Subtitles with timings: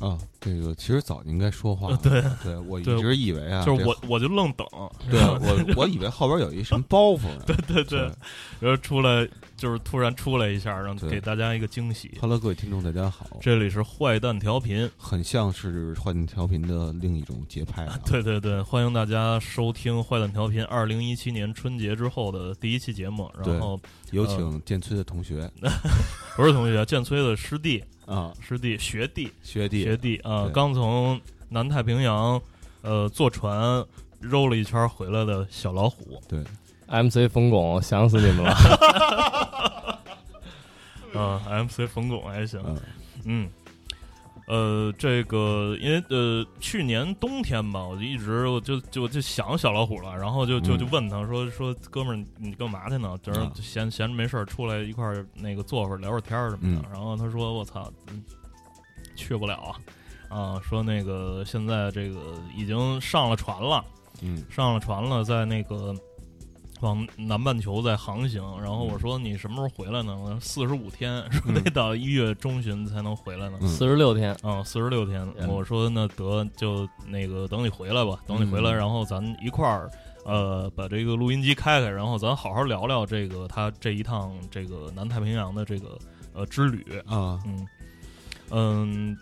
[0.00, 1.96] 啊，这个其实早就应该说话了。
[2.02, 4.66] 对，对我一直以为啊，就是我我就愣等，
[5.10, 7.42] 对我我以为后边有一什么包袱呢。
[7.46, 8.12] 对对对对，
[8.60, 9.28] 然后出来
[9.58, 12.16] 就是突然出来一下，让对给大家一个惊喜。
[12.20, 13.26] Hello，各位听众，大家好。
[13.40, 17.98] 这里是坏蛋调频，很像是坏蛋调频的另一种节拍啊。
[18.06, 23.28] 对对对，欢迎大家收听坏蛋调频二零一七年春节之后的第一期节目。
[23.44, 23.78] 然后
[24.12, 25.50] 有请建崔的同学
[26.36, 32.40] 不是同学，建崔的师弟、啊，师弟、学弟、学弟学弟啊，对刚从南太平洋
[32.82, 33.84] 呃坐船
[34.20, 36.22] 揉了一圈回来的小老虎。
[36.28, 36.44] 对
[36.88, 38.54] MC 冯巩，想死你们了。
[41.14, 42.76] 嗯，MC 冯巩还行，嗯
[43.24, 43.50] 嗯，
[44.46, 53.18] 呃，这个因为呃去年冬天吧，我就一直我就就就想小老虎了，然后就就嗯就问他说说哥们儿你干嘛去呢？
[53.22, 56.82] 就是啊闲闲着没事儿出来一块儿那个坐会儿聊会儿天儿什么的。
[56.86, 58.22] 嗯然后他说我操，嗯
[59.16, 59.74] 去不了啊。
[60.28, 62.20] 啊，说那个现在这个
[62.54, 63.82] 已经上了船了，
[64.20, 65.94] 嗯上了船了，在那个
[66.80, 68.42] 往南半球在航行。
[68.60, 70.16] 然后我说你什么时候回来呢？
[70.16, 73.58] 我说四十五天， 说得到一月中旬才能回来呢。
[73.60, 75.26] 嗯四十六天，啊，四十六天。
[75.38, 79.90] 嗯我说那得就那个等你回来吧，等你回来，嗯然后咱一块儿。
[80.24, 85.98] 呃，把这个录音机开开，然后咱好好聊聊这个他这一趟这个南太平洋的这个
[86.34, 86.84] 呃之旅。
[87.06, 87.66] 啊嗯
[88.50, 89.16] 嗯，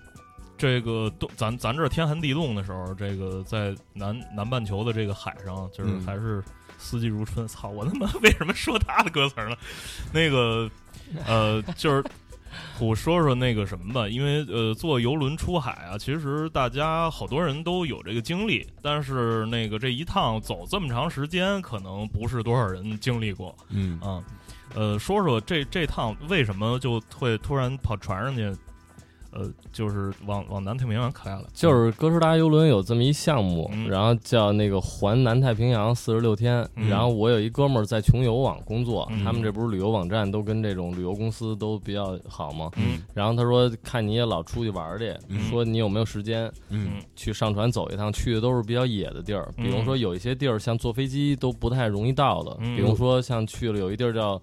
[0.58, 6.42] 这个冻，咱咱这天寒地冻的时候，这个在南南半球的这个海上，就是嗯还是
[6.78, 7.46] 四季如春。
[7.48, 9.56] 操，我他妈 为什么说他的歌词呢？
[10.12, 10.70] 那个
[11.26, 12.04] 呃，就是。
[12.80, 23.54] 我说说那个什么吧，因为呃，坐游轮出海啊，其实大家好多人都有这个经历，但是那个这一趟走这么长时间，可能不是多少人经历过。
[23.68, 24.24] 嗯啊，
[24.74, 28.50] 呃，说说这这趟为什么就会突然跑船上去，
[29.36, 36.66] 呃，就是往往南太平洋开了，就是哥斯达游轮有这么一项目，嗯然后叫那个环南太平洋四十六天。
[36.76, 42.70] 嗯然后我有一哥们儿在穷游网工作，嗯他们这不是旅游网站都跟这种旅游公司都比较好吗？
[42.76, 48.10] 嗯然后他说看你也老出去玩去，嗯说你有没有时间嗯去上船走一趟？
[48.12, 54.40] 去的都是比较野的地儿，比如说有一些地儿像坐飞机都不太容易到的，嗯比如说像去了有一地儿叫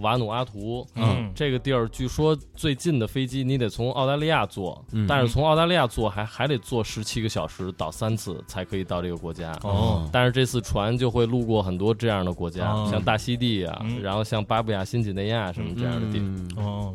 [0.00, 1.30] 瓦努阿图，嗯。
[1.34, 5.06] 这个地儿据说最近的飞机你得从澳大利亚坐，嗯。
[5.06, 9.52] 但是从澳大利亚坐还还得坐十七个小时，倒三次才可以到这个国家。
[9.62, 10.08] 哦。
[10.12, 12.88] 但是这次船就会路过很多这样的国家，哦。
[12.90, 14.02] 像大溪地啊，嗯。
[14.02, 16.36] 然后像巴布亚新几内亚什么这样的地方。
[16.36, 16.50] 嗯。
[16.56, 16.94] 哦，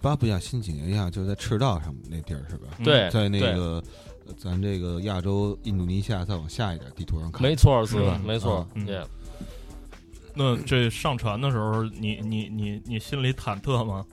[0.00, 2.68] 巴布亚新几内亚就在赤道上那地儿是吧？
[2.78, 2.84] 嗯。
[2.84, 3.82] 对，在那个
[4.26, 8.20] 呃咱这个亚洲印度尼西亚再往下一点地图上看，没错，是吧？
[8.24, 9.02] 没错对。
[10.34, 14.04] 那这上船的时候，你你你你心里忐忑吗？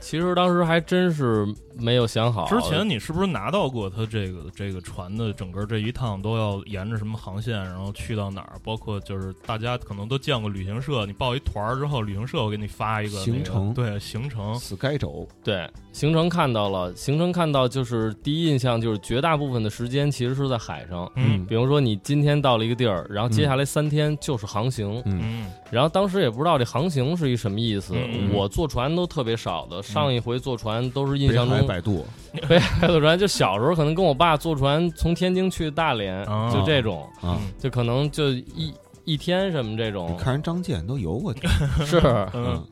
[0.00, 1.46] 其实当时还真是
[1.78, 2.46] 没有想好。
[2.46, 8.52] 之前你是不是拿到过他这个这个船的整个这一趟都要沿着什么航线，然后去到哪儿？
[8.62, 21.10] 包括就是大家可能都见过旅行社，你报一团儿之后，旅行社会给你发一个那个行程对行程，死该走，对行程看到了，行程看到就是第一印象就是绝大部分的时间其实是在海上。
[21.16, 27.94] 嗯比如说你今天到了一个地儿，然后接下来三天就是航行，嗯嗯然后当时也不知道这航行是一什么意思。
[27.94, 32.06] 嗯我坐船都特别少的，上一回坐船都是印象中海百度，
[32.48, 38.74] 北海坐船，就小时候可能跟我爸坐船从天津去大连，哦就这种，啊，就可能就一
[39.04, 41.46] 一天什么这你种，看人张健都游过去
[41.84, 41.98] 是。
[42.34, 42.64] 嗯，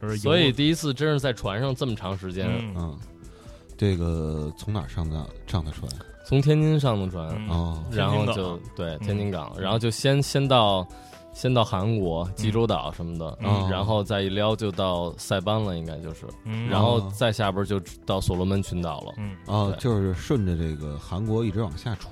[0.00, 2.98] 就是有所以第一次真是在船上这么长时间，嗯嗯，
[3.76, 5.90] 这个从哪儿上的上的船？
[6.28, 10.86] 从天津上的船，嗯哦，然后天津港就对嗯天津港，然后就先先到
[11.36, 13.68] 先到韩国济州岛什么的，嗯。
[13.70, 16.66] 然后再一撩就到塞班了，应该就是，嗯。
[16.66, 19.12] 然后再下边就到所罗门群岛了。
[19.18, 19.36] 嗯。
[19.46, 22.06] 哦，就是顺着这个韩国一直往下杵，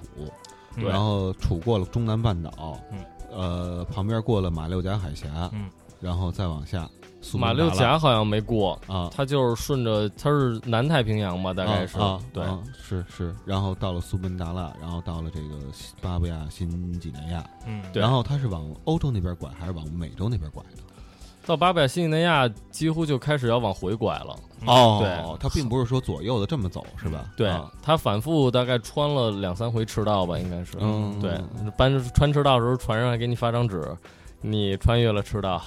[0.76, 0.86] 对。
[0.86, 2.98] 然后杵过了中南半岛，嗯。
[3.32, 5.70] 呃，旁边过了马六甲海峡，嗯。
[6.02, 6.86] 然后再往下，
[7.38, 20.82] 马六甲好像没过，啊，它就是顺着它是南太平洋吧，大概是啊啊对啊是是，然后到了苏门答腊，然后到了这个西巴布亚新几内亚，嗯对然后它是往欧洲那边拐，还是往美洲那边拐的？
[21.46, 24.36] 到巴布亚新几内亚几乎就开始要往回拐了。
[24.66, 27.30] 哦对它并不是说左右的这么走，是吧？
[27.36, 30.78] 对啊，它反复大概穿了两三回赤道吧，应该是。
[30.80, 31.38] 嗯对，
[31.76, 33.94] 搬穿赤道的时候，船上还给你发张纸，
[34.46, 35.62] 你穿越了赤道，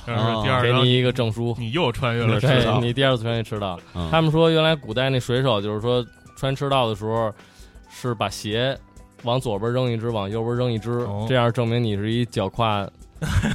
[0.62, 1.56] 给你一个证书。
[1.58, 3.80] 你又穿越了赤对道，你第二次穿越赤道。
[3.96, 6.06] 嗯他们说，原来古代那水手就是说
[6.38, 7.34] 穿赤道的时候，
[7.90, 8.78] 是把鞋
[9.24, 12.88] 往左边扔一只，往右边扔一只，哦这样证明你是一脚跨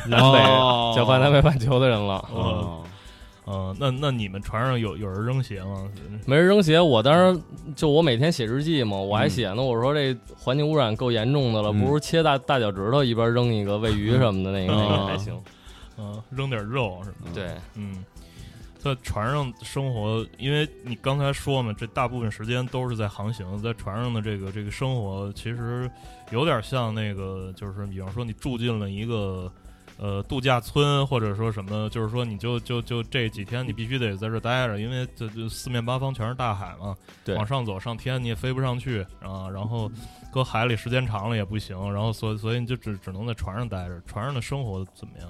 [0.07, 2.29] 南北、哦脚跨南北半球的人了。
[3.44, 5.91] 哦，呃，那那你们船上有有人扔鞋吗？
[6.27, 7.43] 没人扔鞋，我当时
[7.75, 9.61] 就我每天写日记嘛，我还写呢。
[9.61, 15.37] 我说这环境污染够严重的了，嗯不如切大大脚趾头一边扔一个喂鱼什么的，那个那个还行。
[15.99, 17.35] 嗯、扔点肉什么的？
[17.35, 18.05] 对，嗯，
[18.79, 25.91] 在船上生活，因为你刚才说嘛，这大部分时间都是在航行，在船上的这个这个生活，其实
[26.31, 29.53] 有点像那个，就是比方说你住进了一个。
[29.99, 39.91] 呃，度假村或者说什么，就是说你就就就这几天你必须得在这待着，因为这就四面八方全是大海嘛，对往上走上天你也飞不上去啊，然后
[40.33, 44.00] 搁海里时间长了也不行，然后所以所以你就只只能在船上待着。
[44.06, 45.29] 船上的生活怎么样？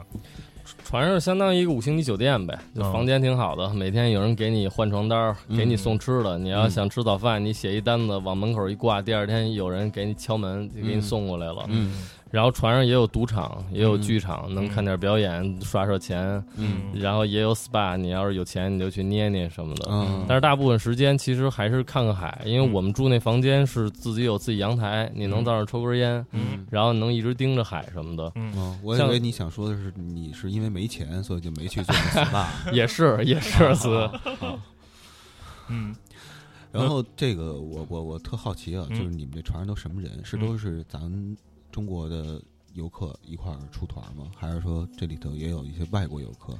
[0.85, 6.39] 船上相当于一个五星级酒店呗，就嗯房间挺好的，每天有人给你换床单，给你嗯送吃的。
[6.39, 11.65] 你要想吃早饭，你写一单子往门口一挂，第二天有人给你敲门，就给你送过来了。
[11.69, 11.93] 嗯
[12.33, 14.01] 然后船上也有赌场，也有嗯。
[14.03, 16.43] 剧场，能看点表演，刷刷钱。
[16.57, 16.91] 嗯。
[16.95, 19.87] 然后也有 SPA，你要是有钱你就去捏捏什么的。
[19.91, 25.45] 嗯，但是大部分时间其实还是看看海，因为我们住那房间是自己有自己阳台，你能嗯。
[25.45, 26.67] 在那抽根烟，嗯。
[26.71, 28.33] 然后能一直盯着海什么的。
[28.37, 28.51] 嗯。
[28.57, 32.73] 哦，我以像为你想说的是你是因为没钱，所以就没去做那 SPA。
[32.73, 34.11] 也是也是是，
[35.69, 35.95] 嗯。
[36.73, 38.97] 然后这个我我我特好奇啊，嗯。
[38.99, 40.11] 就是你们这船上都什么人？
[40.25, 40.41] 是嗯。
[40.41, 41.37] 都是咱
[41.73, 42.41] 中国的
[42.75, 44.31] 游客一块儿出团吗？
[44.37, 46.53] 还是说这里头也有一些外国游客？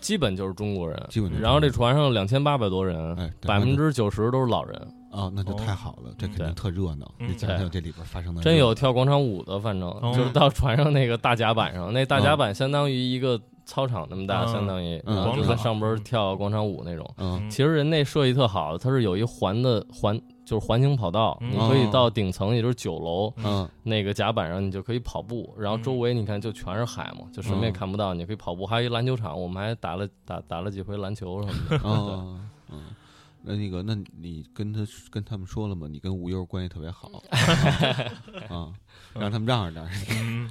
[0.00, 1.02] 基本就是中国人。
[1.08, 7.10] 基本就是然后这船上两千八百多人，哎，对百分之九十都是老人，哦，那就太好了，这肯定特热闹。
[7.18, 7.28] 嗯。
[7.30, 10.12] 你讲讲这里边发生的真有跳广场舞的，反正哦。
[10.16, 15.16] 就是到船上那个大甲板上，那大甲板相当于一个操场那么大，嗯相当于，嗯。
[15.16, 17.14] 然后就在上边跳广场舞那种。
[17.16, 17.50] 嗯。
[17.50, 25.54] 其实人那设计特好，它是有一环的环，就是环形跑道，嗯你可以到顶层，也就是九楼嗯那个甲板上，你就可以跑步。
[25.58, 28.64] 然后周围你看就全是海嘛，就什么也嗯看不到，你可以跑步。
[28.64, 31.76] 还有一篮球场，我们还打了打打了几回篮球什么的。
[31.86, 32.40] 哦
[32.70, 32.82] 嗯。
[33.42, 34.80] 那那个，那你跟他
[35.10, 35.86] 跟他们说了吗？
[35.88, 37.10] 你跟吴优关系特别好
[38.48, 38.72] 啊，
[39.14, 39.88] 让他们让着点。
[40.10, 40.50] 嗯，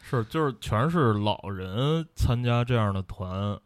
[0.00, 3.58] 是就是全是老人参加这样的团。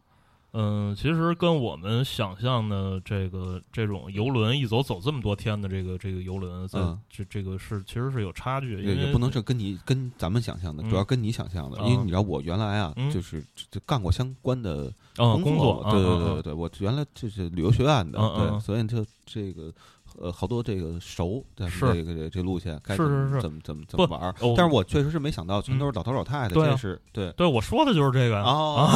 [0.56, 6.98] 嗯，其实跟我们想象的这个这种游轮一走走这么多天的这个这个游轮，在嗯。
[7.10, 13.10] 这这个是其实是有差距，因为也也不能是跟你跟咱们想象的，嗯主要跟你想象的，嗯因为你知道我原来啊，嗯。
[13.10, 18.50] 就是就干过相关的嗯工作，对对嗯对对对，我原来就是旅游学院的，嗯嗯嗯。
[18.52, 19.72] 对，所以就这个
[20.20, 28.88] 呃好多这个熟，咱们这个这这路线该是怎么是是怎么怎么怎么玩儿哦，但是我确实是没想到全都是老头老太太，对是对对我说的就是这个呀哦，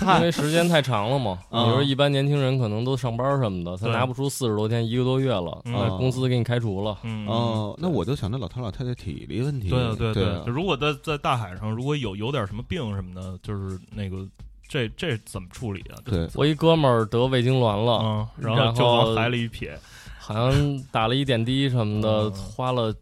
[0.18, 5.62] 因为时间太长了嘛，你啊说一般年轻人可能都上班什么的，他拿不出四十多天，一个多月了，
[5.98, 6.98] 公司给你开除了。
[7.02, 14.26] 嗯哦，那我就想着老头老太太体力问题，对啊对对对，如果在在大海上，如果有有点什么病什么的，就是那个
[14.68, 15.98] 这这怎么处理啊？
[16.04, 19.78] 对我一哥们儿得胃痉挛了，然后就往海里一撇，
[20.32, 22.94] 好像打了一点滴什么的，嗯花了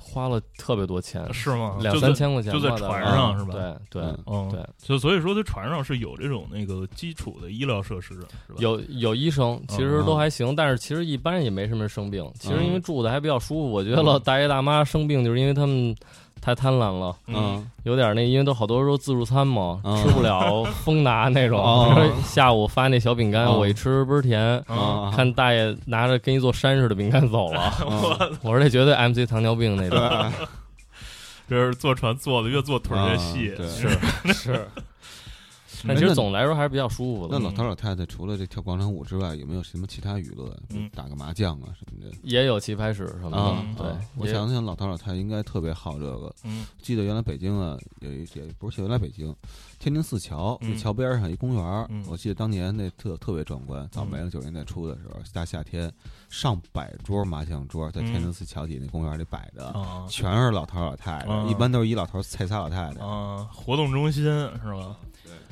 [0.00, 1.76] 花了特别多钱，是吗？
[1.80, 3.52] 两三千块钱就在船上是吧？
[3.90, 4.12] 对对
[4.50, 8.58] 对，就所以说，在船上是有这种那个基础的医疗设施的，是吧？
[8.58, 12.28] 有有医生，其实都还行，但是其实一般也没什么人生病。
[12.38, 15.94] 其实因为住的还比较舒服，我觉得老大爷大妈生病就是因为他们
[16.40, 17.68] 太贪婪了，嗯。
[17.84, 19.96] 有点那，因为都好多时候自助餐嘛，嗯。
[20.02, 21.58] 吃不了丰达那种。
[21.58, 24.62] 哦比如说下午发那小饼干，哦我一吃倍儿甜。
[25.14, 30.32] 看大爷拿着跟一座山似的饼干走了， 我我说这绝对 MC 糖尿病那种。
[31.48, 33.88] 这是坐船坐的越坐腿越细是。
[34.34, 34.68] 是，
[35.86, 37.38] 但其实总的来说还是比较舒服的。
[37.38, 40.56] 那老头老太太除了这跳广场舞之外，有没有什么其他娱乐？
[40.70, 43.82] 嗯打个麻将啊什么的也有棋牌室什么啊的，？
[43.82, 46.34] 对啊，我想想，老头老太太应该特别好这个。
[46.44, 49.34] 嗯记得原来北京啊，有一也不是原来北京，
[49.78, 53.86] 天津四桥嗯那桥边上一公园我记得当年那特特别壮观。
[53.90, 55.92] 早没了九十年代初的时候，大夏天，
[56.28, 64.96] 上百桌麻将桌在天津四桥底那公园里摆着，啊全是老头老太太，啊一般都是一老头菜仨老太太，啊，活动中心是吧？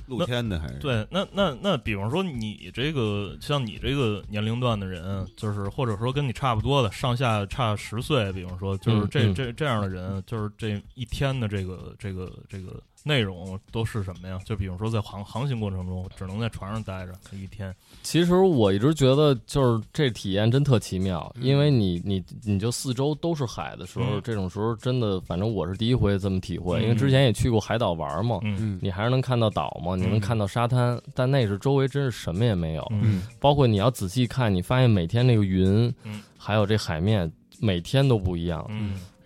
[0.07, 0.79] 露天的还是？
[0.79, 9.35] 对，那那那，比方说你这个像你这个年龄段的人，就是或者说跟你差不多的，上下差十岁，比方说就是这、嗯嗯。
[9.35, 14.37] 这这样的人，就是这一天的这个这个这个内容都是什么呀？
[14.45, 17.73] 就比如说在航航行过程中，只能在船上待着一天，
[18.03, 28.41] 其实我一直觉得，就是这体验真特奇妙，嗯因为你你你就四周都是海的时候，嗯这种时候真的，反正我是第一回这么体会，嗯因为之前也去过海岛玩嘛，
[28.81, 38.69] 你还是能看到岛嘛，你能嗯看到沙滩，但那是周围真是什么也没有，嗯包括你要仔细看，你发现每天那个云，嗯还有这海面，每天都不一样。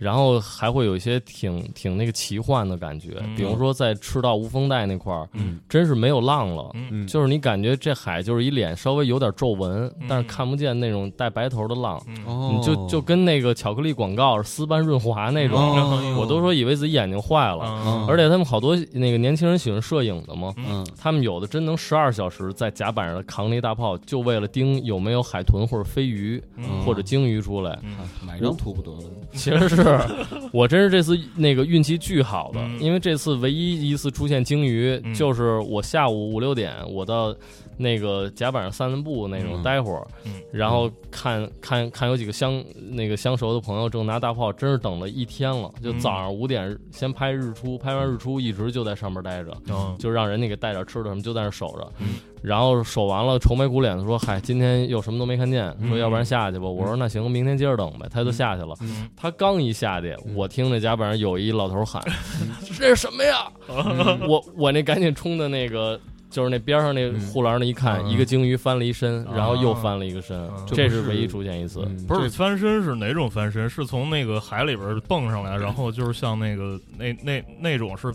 [0.01, 3.37] 嗯然后还会有一些挺挺那个奇幻的感觉，嗯。
[3.37, 5.61] 比如说在赤道无风带那块儿，嗯。
[5.69, 6.73] 真是没有浪了。
[7.07, 10.07] 就是你感觉这海就是一脸稍微有点皱纹，嗯。
[10.09, 12.17] 但是看不见那种带白头的浪，嗯。
[12.27, 16.17] 哦，你就就跟那个巧克力广告丝般润滑那种，哦。
[16.19, 17.63] 我都说以为自己眼睛坏了。
[17.87, 18.07] 嗯。
[18.09, 20.87] 而且他们好多那个年轻人喜欢摄影的嘛，嗯。
[20.99, 26.81] 他们有的真能十二小时在甲板上扛那一大炮，就为了盯有没有海豚或者飞鱼嗯。
[26.87, 27.79] 或者鲸鱼出来。
[27.83, 29.11] 嗯买张图不得了？
[29.33, 29.83] 其实是
[30.53, 32.81] 我真是这次那个运气巨好的，嗯。
[32.81, 35.15] 因为这次唯一一次出现鲸鱼，嗯。
[35.15, 37.35] 就是我下午五六点我到
[37.81, 49.57] 那个甲板上散散步那种嗯待会儿，嗯然后看看看有几个相那个相熟的朋友正拿大炮，真是等了一天了，就嗯早上五点先拍日出，拍完日出一直就在上面待着。
[49.71, 51.91] 嗯就让人家给带点吃的什么，就在那守着。
[52.01, 56.67] 嗯然后守完了，愁眉苦脸的说：“嗨，今天又什么都没看见，嗯说要不然下去吧。
[56.67, 58.75] 我说：“那行，明天接着等呗。”他就下去了。
[58.81, 62.03] 嗯他刚一下去，嗯我听那甲板上有一老头喊
[62.79, 63.51] ：“这是什么呀？”
[64.29, 65.99] 我我那赶紧冲的那个。
[66.31, 71.81] 就是那边上那护栏那一看，嗯一个鲸鱼翻了一身，啊然后又翻了一个身，嗯这是唯一出现一次。
[71.87, 73.69] 嗯不是这翻身是哪种翻身？
[73.69, 78.13] 是从那个海里边蹦上来，然后就是像那个那那那种是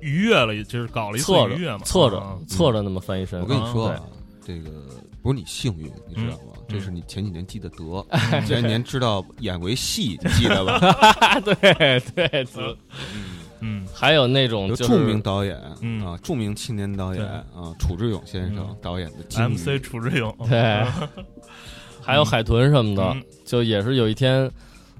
[0.00, 3.46] 逾越了，就是搞了一次侧着逾越嘛，侧着啊侧着那么翻一身我。
[3.46, 4.00] 跟你说啊，
[4.44, 4.70] 这个
[5.22, 6.42] 不是你幸运，你知道吗？
[6.44, 8.06] 嗯这是你前几年积的德。
[8.40, 11.40] 你前几年知道演过一戏，你记得吧？
[11.40, 11.54] 对
[12.14, 12.46] 对，
[13.60, 13.86] 嗯。
[13.94, 16.04] 还有那种就是著名导演嗯。
[16.04, 18.76] 啊，著名青年导演啊，楚志勇先生嗯。
[18.82, 20.82] 导演的《MC 楚志勇，对，
[22.02, 23.22] 还有海豚什么的，嗯。
[23.44, 24.50] 就也是有一天，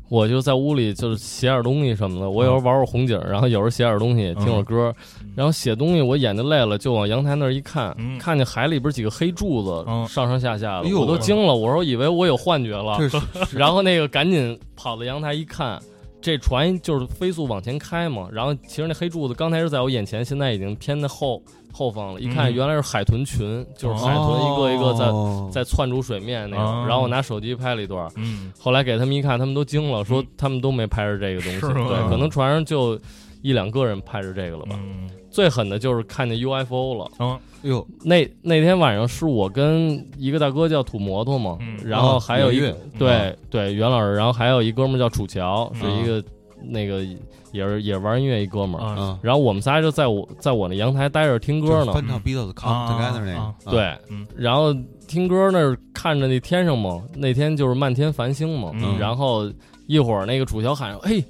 [0.08, 2.28] 我就在屋里就是写点东西什么的。
[2.30, 4.92] 我有时候玩会儿红警，然后有时候写点东西，听会儿歌，
[5.36, 8.18] 然后写东西我眼睛累了，就往阳台那儿一看，嗯。
[8.18, 10.06] 看见海里边几个黑柱子嗯。
[10.08, 11.54] 上上下下的，我都惊了。
[11.54, 12.98] 我说以为我有幻觉了，
[13.54, 15.80] 然后那个赶紧跑到阳台一看。
[16.20, 22.20] 这船就是飞速往前开嘛，然后其实那黑柱子刚才是在我眼前，现在已经偏在后后方了。
[22.20, 22.54] 一看嗯。
[22.54, 25.48] 原来是海豚群，就是海豚一个一个在哦。
[25.52, 26.66] 在窜出水面那哦。
[26.66, 28.52] 种，然后我拿手机拍了一段，嗯。
[28.58, 30.26] 后来给他们一看，他们都惊了，说嗯。
[30.36, 32.98] 他们都没拍着这个东西，对，可能船上就
[33.42, 34.78] 一两个人拍着这个了吧。
[34.78, 42.60] 嗯最狠的就是看见 UFO 了，嗯哟，那那天晚上是我跟一个大哥叫土摩托嘛，嗯然后还有一
[42.98, 46.24] 对对袁老师，然后还有一哥们儿叫楚乔，是嗯一个、
[46.64, 47.04] 那个
[47.52, 48.84] 也是也是玩音乐一哥们儿。
[48.84, 54.26] 啊啊，然后我们仨就在我在我那阳台待着听歌呢，翻唱 Beatles Come 啊 Together 那啊个，对，嗯。
[54.36, 54.74] 然后
[55.06, 58.98] 听歌那儿看着那天上嘛，那天就是漫天繁星嘛，嗯。
[58.98, 59.50] 然后
[59.86, 61.22] 一会儿那个楚乔喊：“嘿，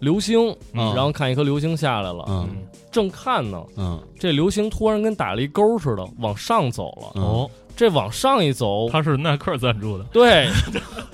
[0.00, 0.94] 流星！”嗯。
[0.94, 2.48] 然后看一颗流星下来了，嗯。
[2.90, 4.00] 正看呢，嗯。
[4.18, 7.12] 这流星突然跟打了一勾似的往上走了。
[7.14, 7.22] 嗯。
[7.22, 10.48] 哦，这往上一走，它是耐克赞助的，对，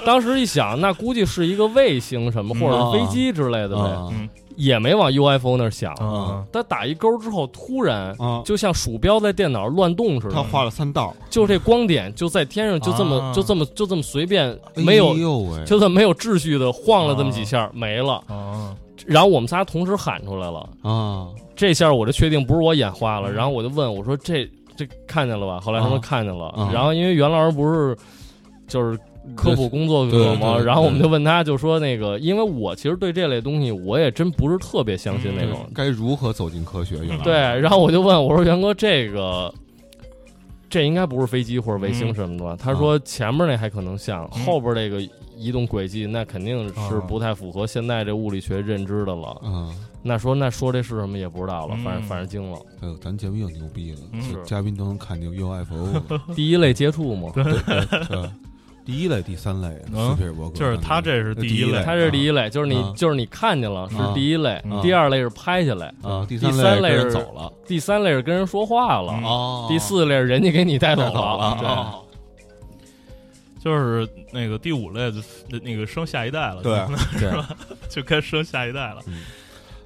[0.06, 2.60] 当时一想，那估计是一个卫星什么，嗯。
[2.60, 5.92] 或者是飞机之类的呗，啊嗯也没往 UFO 那儿想。
[5.94, 18.23] 啊他打一勾之后，突然啊，就像鼠标在电脑乱动似的，他画了三道，就这光点就在天上，就这么、啊就这么就这么随便，没有、哎呦喂，就这么没有秩序的晃了这么几下、没了。
[18.28, 18.75] 啊
[19.06, 23.30] 然后我们仨同时喊出来了，啊，这下我就确定不是我眼花了。
[23.30, 25.61] 嗯然后我就问我说这这看见了吧？
[25.61, 26.46] 后来他们啊看见了。
[26.50, 27.96] 啊然后因为袁老师不是
[28.66, 28.99] 就是。
[29.35, 36.97] 科普工作者嘛，然后我们就问他，就说那个，因为我其实对这类东西，我也真不是特别相信那种，该如何走进科学？
[37.25, 39.52] 对，然后我就问我说：“袁哥，这个
[40.69, 44.45] 这应该不是飞机或者卫星什么的吧？”他说：“前面那还可能像，嗯。
[44.45, 45.00] 后边这个
[45.37, 49.37] 移动轨迹那肯定是啊不太符合现在这物理学认知的了。
[49.43, 52.59] 嗯，那说那说这是什么也不知道了，反正嗯反正惊了。
[52.81, 53.99] 哎呦，咱节目又牛逼了，
[54.45, 56.23] 嘉宾都能看见 UFO， 了。
[56.37, 58.31] 第一类接触嘛，对对，
[58.84, 62.92] 第一类、第三类，嗯斯皮尔伯格就是他这是第第一类他这是第一类，就是你啊。
[62.96, 64.12] 就是你看见了是啊。
[64.14, 64.50] 第一类。
[64.70, 71.56] 啊，第二类是拍下来，啊，第第三类是走了，第三类是跟人说话了，第四类是人家给你带走了。
[71.60, 72.00] 对哦
[73.64, 75.22] 就是那个第五类的
[75.62, 76.74] 那个生下一代了，对，
[77.18, 77.48] 是吧，
[77.88, 79.00] 就该生下一代了。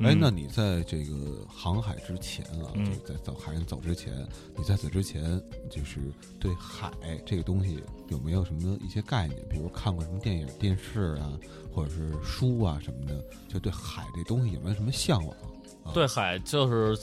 [0.01, 2.85] 哎，那你在这个航海之前啊，嗯。
[2.85, 4.13] 就在走海上走之前，
[4.57, 6.01] 你在此之前，就是
[6.39, 6.93] 对海
[7.27, 9.41] 这个东西有没有什么一些概念？
[9.49, 11.33] 比如看过什么电影、电视啊，
[11.73, 15.37] 或者是书啊什么的，就对海这东西有没有什么向往？
[15.85, 15.93] 啊？
[15.93, 16.97] 对海就是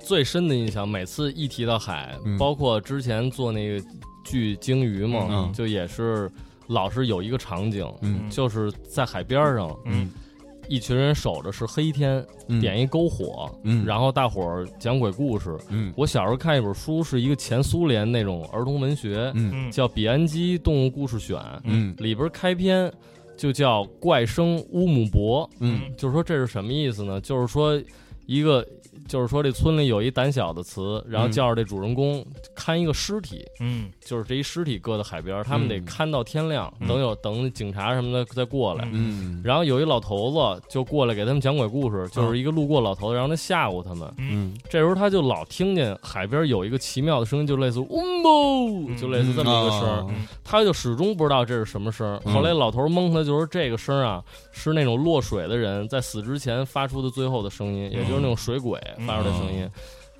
[0.00, 2.36] 最深的印象，每次一提到海，嗯。
[2.38, 3.86] 包括之前做那个
[4.24, 5.52] 剧《鲸鱼》嘛，嗯。
[5.52, 6.30] 就也是
[6.66, 8.28] 老是有一个场景，嗯。
[8.28, 10.10] 就是在海边上，嗯
[10.68, 15.58] 一群人守着是黑天，嗯点一篝火，嗯然后大伙儿讲鬼故事。
[15.68, 19.32] 嗯我小时候看一本书，是一个前苏联那种儿童文学，
[19.70, 22.90] 叫《比安基动物故事选》，嗯里边开篇
[23.36, 25.48] 就叫怪声乌姆博。
[25.60, 27.20] 嗯就是说这是什么意思呢？
[27.20, 27.80] 就是说
[28.26, 28.66] 一个，
[29.08, 31.32] 就是说这村里有一胆小的词，然后嗯。
[31.32, 32.24] 叫着这主人公
[32.54, 33.90] 看一个尸体，嗯。
[34.00, 35.84] 就是这一尸体搁在海边，他们得嗯。
[35.84, 38.88] 看到天亮，嗯等有等警察什么的再过来。
[38.92, 39.40] 嗯。
[39.44, 44.12] 然后有一老头子就过来给他们讲鬼故事，就是一个路过老头子，让他吓唬他们。
[44.18, 44.56] 嗯。
[44.68, 48.96] 这时候他就老听见海边有一个奇妙的声音，就类似“嗡嘣”，嗯。
[48.96, 50.08] 就类似这么一个声
[50.44, 59.68] 他就始终不知道这是什么声后来老头儿蒙他，就说这个声儿啊是那种落水的人在死之前发出的最后的声音，也就是那种水鬼发出的声音。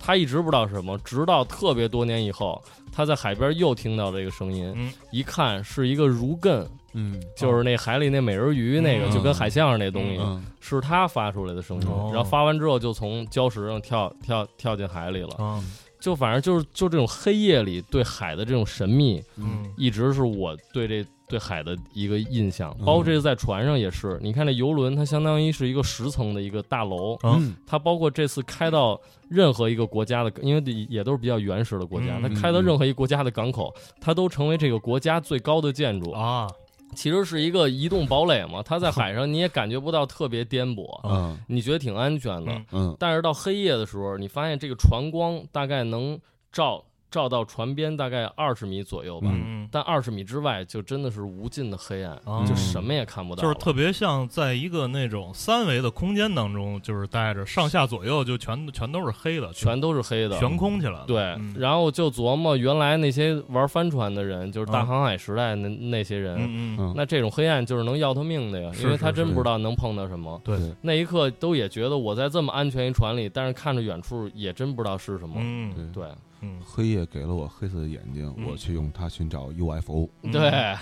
[0.04, 11.86] 他一直不知道是什么，直到特别多年以后，他在海边又听到这个声音，嗯一看是一个如艮，嗯就是那海里那美人鱼那个，嗯就跟海象上那东西，嗯是他发出来的声音。
[11.86, 15.36] 哦然后发完之后就从礁石上跳跳跳进海里了。
[15.36, 15.62] 啊
[16.00, 24.18] 就反正就是就这种黑夜里对海的这种神秘，嗯一直是我对这对海的一个印象，嗯包括这次在船上也是。
[24.22, 36.10] 你看这游轮，它相当于是一个十层的一个大楼，啊嗯它包括这次开到任何一个国家的，因为也都是比较原始的国家，嗯它开到任何一个国家的港口，它都成为这个国家最高的建筑。
[36.10, 36.46] 啊
[36.94, 42.52] 其实是一个移动堡垒嘛，它在海上你也感觉不到特别颠簸， 嗯你觉得挺安全的。
[42.52, 46.20] 嗯嗯但是到黑夜的时候，你发现这个船光大概能
[46.52, 49.30] 照照到船边大概二十米左右吧，
[49.70, 53.42] 但二十米之外就真的是无尽的黑暗，啊就什么也看不到。
[53.42, 61.04] 就是特别像在一个那种三维的空间当中，就是待着，上下左右就全全都是黑的，全都是黑的，悬空起来了。
[61.06, 61.54] 对，嗯。
[61.58, 64.86] 然后就琢磨原来那些玩帆船的人，就是大嗯。
[64.86, 70.40] 航海时代那、那些人，嗯嗯，嗯，那这种黑暗就是能要他命的呀，因为他真不知道能碰到什么。
[70.42, 70.58] 对。
[70.58, 70.74] 对。
[70.80, 75.34] 那一刻都也觉得我在这么安全一船里，但是看着远处也真不知道是什么。
[75.38, 75.92] 嗯。
[75.92, 76.02] 对。
[76.02, 76.08] 对
[76.42, 80.08] 嗯黑夜给了我黑色的眼睛，嗯我去用它寻找 UFO。
[80.22, 80.76] 嗯对，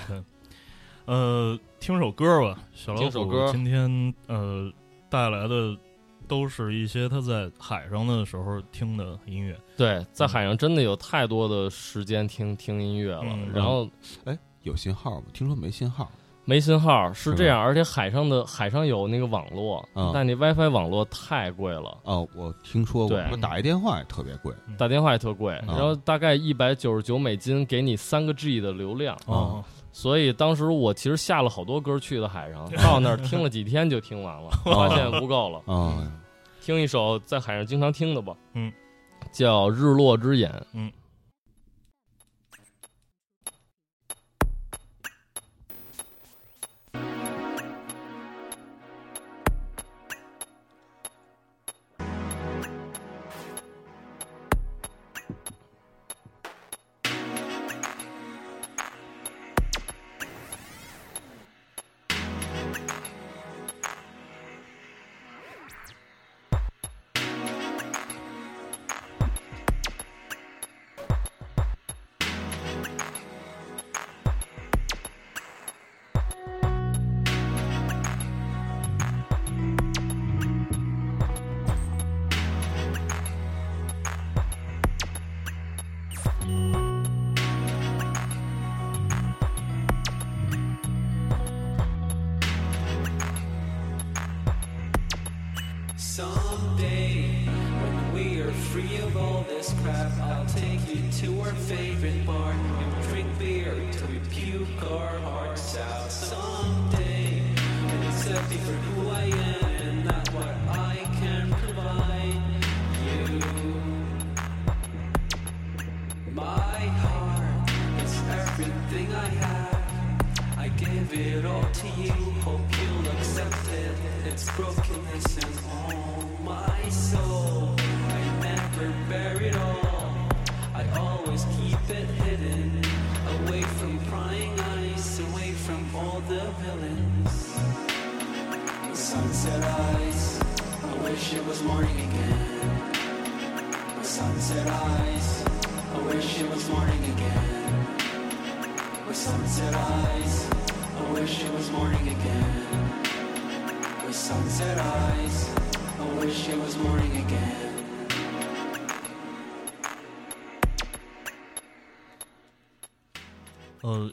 [1.07, 4.73] 呃，听首歌吧，小老虎听首歌今天呃
[5.09, 5.77] 带来的
[6.29, 9.59] 都是一些他在海上的时候听的音乐。
[9.77, 13.88] 对，在海上真的有太多的时间听听音乐了，嗯然后
[14.25, 15.27] 哎，有信号吗？
[15.33, 16.11] 听说没信号。
[16.51, 21.97] 没信号是是这样，而且海上的海上有那个网络，嗯但那 WiFi 网络太贵了。
[22.03, 24.53] 哦，我听说过，对说打一电话也特别贵。
[24.77, 35.63] 打电话也特贵，嗯然后大概一百九十九美金给你三个 G 的流量，哦，所以当时我其实下了好多歌去的海上， 到那儿听了几天就听完了，发现不够了。
[35.73, 36.03] 啊，
[36.61, 38.73] 听一首在海上经常听的吧，嗯，
[39.31, 40.51] 叫《日落之眼》。
[40.73, 40.91] 嗯。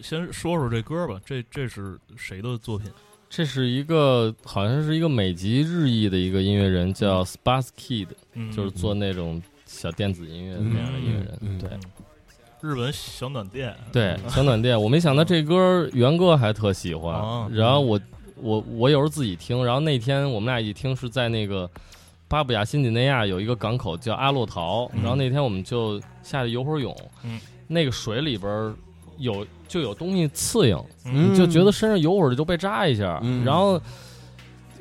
[0.08, 2.90] 先说说这歌吧，这这是谁的作品？
[3.30, 11.60] 这是一个好像是一个美籍日裔的一个音乐人，叫 Sparks Kid，、嗯，就是做那种小电子音乐的那样的音乐人。
[11.60, 11.82] 对嗯。
[12.62, 13.76] 日本小暖店。
[13.92, 17.50] 对，小暖店，我没想到这歌原哥还特喜欢，哦。
[17.52, 18.00] 然后我
[18.38, 21.70] 我我有时候自己听，然后那天我们俩一起听是在那个
[22.30, 25.02] 巴布亚新几内亚有一个港口叫阿洛陶，嗯。
[25.02, 27.42] 然后那天我们就下去游会儿泳，嗯。
[27.68, 28.74] 那个水里边儿
[29.18, 33.82] 有就有东西刺痒，嗯就觉得身上有会儿就被扎一下，嗯然后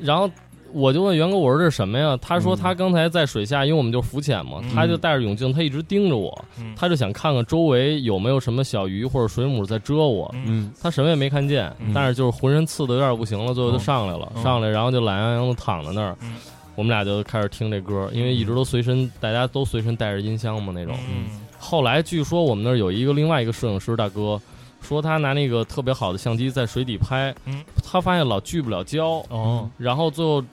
[0.00, 0.30] 然后。
[0.72, 2.18] 我就问袁哥，我说这是什么呀？
[2.20, 10.34] 他说嗯他刚才在水下，因为我们就浮潜嘛，嗯他就戴着泳镜，他一直盯着我，嗯他就想看看周围有没有什么小鱼或者水母在蛰我。
[10.82, 16.14] 他什么也没看见，嗯但是就是浑身刺的有点不行了，最后就上来了，嗯上来然后就懒洋洋的躺在那儿。
[16.20, 16.34] 嗯
[16.74, 20.94] 我们俩就开始听这歌，因为一直都随身，大家都随身带着音箱嘛那种。
[21.08, 24.40] 嗯后来据说我们那儿有一个另外一个摄影师大哥，
[24.80, 27.64] 说他拿那个特别好的相机在水底拍，嗯。
[27.82, 29.68] 他发现老聚不了焦，哦。
[29.76, 30.44] 然后最后。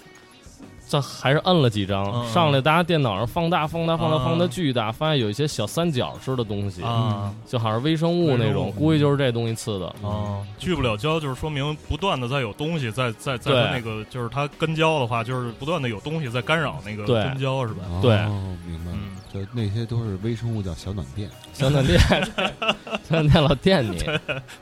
[0.86, 7.34] 这还是摁了几张，嗯上来大家电脑上放大、放大、放大、啊放大巨大，发现有一些小三角似的东西，啊。
[7.48, 9.88] 就好像微生物那种，估计就是这东西刺的。
[10.08, 17.24] 啊，聚不了焦，就是说明不断的在有东西在在在那个，就是它跟焦的话，就是不断的有东西在干扰那个对。
[17.24, 17.86] 跟焦，是吧？
[18.02, 18.16] 对。
[18.18, 22.00] 哦，明白嗯，就那些都是微生物叫小暖电，小暖电，
[23.10, 24.04] 小暖电老电你，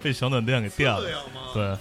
[0.02, 1.02] 被小暖电给电了。
[1.54, 1.78] 对，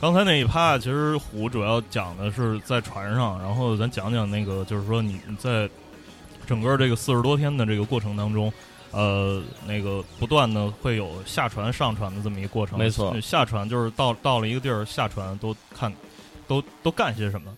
[0.00, 5.68] 刚才那一趴其实虎主要讲的是在船上，然后咱讲讲那个，就是说你你在
[6.46, 8.52] 整个这个四十多天的这个过程当中。
[8.94, 12.78] 呃，那个不断的会有下船、上船的这么一个过程。
[12.78, 15.90] 没错下船就是到到了一个地儿，下船都看，
[16.46, 17.50] 都都干些什么？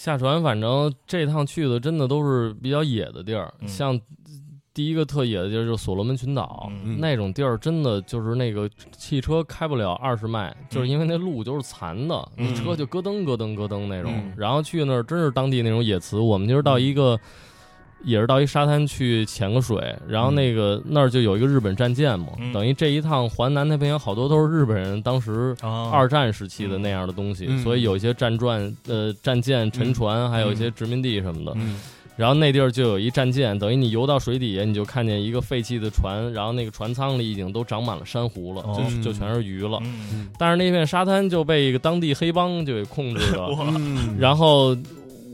[0.00, 3.68] 下船，反正这趟去的真的都是比较野的地儿，嗯。
[3.68, 4.00] 像
[4.72, 6.98] 第一个特野的地儿就是所罗门群岛，嗯。
[6.98, 14.10] 那种地儿真的就是那个汽车开不了二十迈，就是因为那路就是残的，车就咯噔咯噔咯噔那种。
[14.16, 14.32] 嗯。
[14.38, 17.20] 然后去那儿真是当地那种野祠，我们就是到一个。
[18.02, 22.52] 也是到一沙滩去潜个水，然后那个、那儿就有一个日本战舰嘛，嗯。
[22.52, 25.90] 等于这一趟环南太平洋好多都是日本人当时啊。
[25.90, 27.58] 二战时期的那样的东西，嗯。
[27.62, 31.52] 所以有一些战船、呃战舰、沉船，还有一些殖民地什么的。
[31.56, 31.78] 嗯。
[32.16, 38.84] 然后那地儿就有一战舰，等于你游到水底下，你就看见一个废弃的船，然后那个船舱里已经都长满了珊瑚了，哦。
[39.02, 39.78] 就就全是鱼了。
[39.82, 43.48] 嗯，但是那片沙滩就被一个当地黑帮就给控制了，
[44.18, 44.76] 然后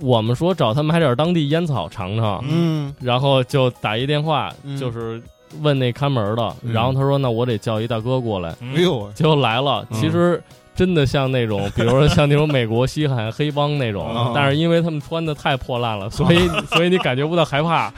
[0.01, 2.95] 我们说找他买点当地烟草尝尝，嗯。
[3.01, 4.77] 然后就打一电话，嗯。
[4.77, 5.23] 就是
[5.63, 6.73] 问那看门的，嗯。
[6.73, 8.75] 然后他说那我得叫一大哥过来，嗯。
[8.75, 10.01] 哎呦，结果来了，嗯。
[10.01, 10.43] 其实
[10.75, 17.91] 真的像那种， 比如说像那种美国西海岸黑帮那种嗯，但是因为他们穿的太破烂了， 所以所以你感觉不到害怕，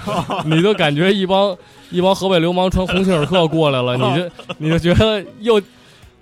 [0.45, 1.57] 你就感觉一帮
[1.91, 5.61] 一帮河北流氓穿鸿星尔克过来了，你就你就觉得又。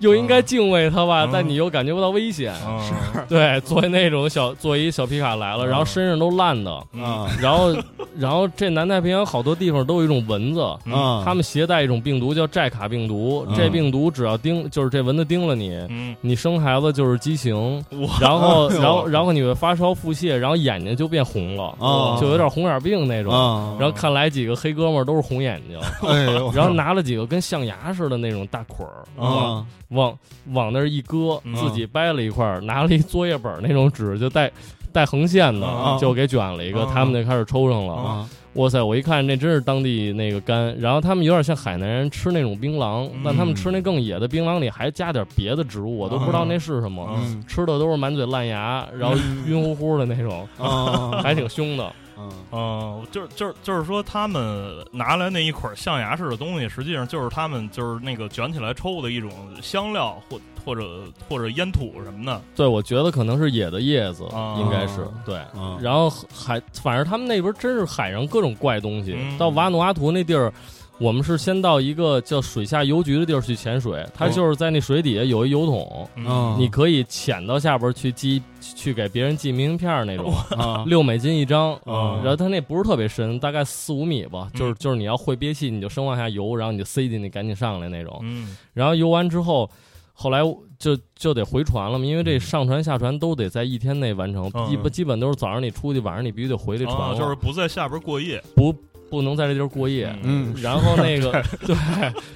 [0.00, 1.30] 又应该敬畏他吧，嗯。
[1.32, 2.54] 但你又感觉不到危险。
[2.54, 2.92] 是。
[3.28, 5.68] 对，作为那种小， 作为一小皮卡来了，嗯。
[5.68, 6.70] 然后身上都烂的，
[7.02, 7.74] 啊然后，
[8.18, 13.54] 然后这南太平洋好多地方都有一种蚊子，啊，他们携带一种病毒叫寨卡病毒，嗯。
[13.56, 17.84] 这病毒只要叮，就是这蚊子叮了你，嗯，你生孩子就是畸形，
[18.20, 23.32] 然后，然后，然后你会发烧、腹泻，然后眼睛就变红了，啊就有点红眼病那种。
[23.32, 25.78] 啊，然后看来几个黑哥们儿都是红眼睛，
[26.08, 30.18] 哎，然后拿了几个跟象牙似的那种大捆儿，啊往
[30.52, 34.50] 往那儿一搁，嗯自己掰了一块儿，拿了一作业本儿那种纸，就带
[34.92, 37.94] 带横线的，啊就给卷了一个，啊他们就开始抽上了。
[37.94, 38.82] 啊哇塞！
[38.82, 47.06] 我一看，那真是当地那个干，然后他们有点像海南人吃那种槟榔，嗯但他们吃那更野的槟榔里还加点别的植物，我都不知道那是什么。
[47.18, 49.14] 嗯吃的都是满嘴烂牙，然后
[49.46, 51.92] 晕乎乎的那种，啊，还挺凶的。
[52.18, 59.30] 嗯哦，就是就是就是说，他们拿来那一捆象牙似的东西，实际上就是他们就是那个卷起来抽的一种
[59.62, 62.40] 香料，或或者或者烟土什么的。
[62.54, 65.36] 对，我觉得可能是野的叶子，啊应该是对。
[65.36, 69.14] 啊，然后海，反正他们那边真是海上各种怪东西。
[69.18, 70.52] 嗯到瓦努阿图那地儿，
[70.98, 74.30] 我们是先到一个叫水下邮局的地儿去潜水，它哦。
[74.30, 80.84] 就是在那水底下有一油桶，啊你可以潜到下边去寄，去给别人寄明信片那种， 啊。
[80.86, 81.74] 六美金一张。
[81.84, 88.18] 啊然后它那不是特别深，大概四五米吧，就是嗯就是你要会憋气，你就生往下游，然后你就塞进去，赶紧上来那种。
[88.22, 88.56] 嗯。
[88.72, 89.68] 然后游完之后，
[90.14, 90.40] 后来
[90.78, 94.66] 就就得回船了嘛，因为这上船下船都得在一天内完成，嗯。
[94.66, 97.14] 基本基本都是早上你出去，晚上你必须得回这船。
[97.14, 98.42] 就是不在下边过夜。
[98.54, 98.74] 不
[99.10, 100.14] 不能在这地儿过夜。
[100.22, 101.30] 嗯，然后那个
[101.66, 101.76] 对。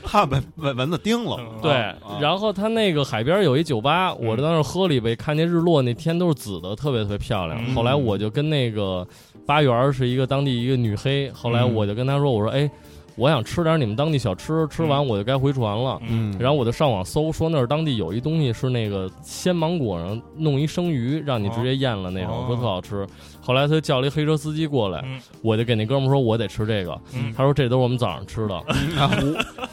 [0.03, 1.61] 怕被蚊蚊子叮了，嗯。
[1.63, 7.61] 对啊，然后他那个海边有一酒吧，我在那儿喝了一杯，看见日落那天都是紫的，特别特别漂亮。
[7.67, 7.75] 嗯。
[7.75, 9.07] 后来我就跟那个
[9.47, 12.71] 八元是一个当地一个女黑，后来嗯我就跟她说，我说哎。
[13.17, 16.01] 我想吃点你们当地小吃，吃完我就该回船了。
[16.09, 23.07] 嗯，然后我就上网搜，说那儿当地有一东西是那个鲜芒果上弄一生鱼，让你直接咽了那种，哦说特好吃。
[23.41, 26.99] 后来他就叫了一黑车司机过来，嗯我就给那哥们儿说，我得吃这个。
[27.15, 28.55] 嗯他说这都是我们早上吃的。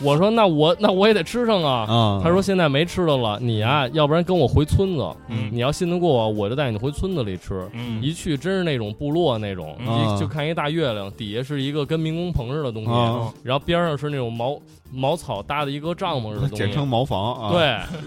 [0.02, 1.86] 我 我说那我那我也得吃上啊。
[1.88, 5.06] 啊，他说现在没吃的了，你啊，要不然跟我回村子。
[5.30, 7.68] 嗯你要信得过我，我就带你回村子里吃。
[7.74, 9.76] 嗯一去真是那种部落那种，
[10.20, 14.58] 就看一大月亮，底下是一个跟民工棚似的东西，啊然后边上是那种茅
[14.92, 17.62] 茅草搭的一个帐篷似的东西，简称茅房啊，，对，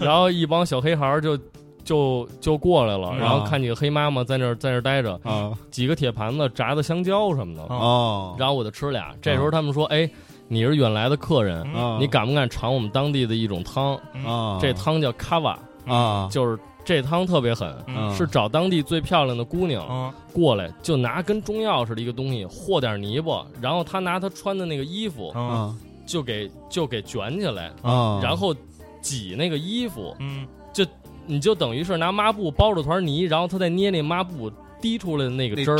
[0.05, 1.37] 然后一帮小黑孩儿就
[1.83, 5.51] 就就过来了，嗯然后看几个黑妈妈在那儿在那儿待着，啊。
[5.69, 9.13] 几个铁盘子炸的香蕉什么的，哦，然后我就吃俩。
[9.21, 10.09] 这时候他们说：“哎，
[10.47, 11.97] 你是远来的客人，啊。
[11.99, 13.95] 你敢不敢尝我们当地的一种汤？
[14.25, 14.59] 啊。
[14.61, 16.27] 这汤叫卡瓦，啊。
[16.31, 18.13] 就是这汤特别狠。”嗯。
[18.15, 20.13] 是找当地最漂亮的姑娘啊。
[20.33, 25.33] 过来，就拿跟中药似的一个东西和点泥巴，然后他拿他穿的那个衣服
[26.05, 28.53] 就给就给卷起来，啊，然后
[29.01, 30.45] 挤那个衣服，嗯
[31.31, 35.77] 你就等于是拿抹布包着团泥，然后他再捏那抹布滴出来的那个汁儿。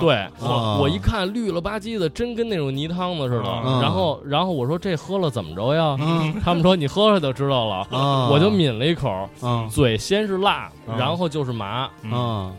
[0.00, 3.48] 对，啊我我一看绿了吧唧的，真跟那种泥汤子似的。
[3.64, 5.96] 嗯然后，然后我说这喝了怎么着呀？
[6.00, 7.76] 嗯他们说你喝了就知道了。
[7.90, 9.08] 啊，我就抿了一口，
[9.40, 11.88] 啊嘴先是辣，嗯然后就是麻，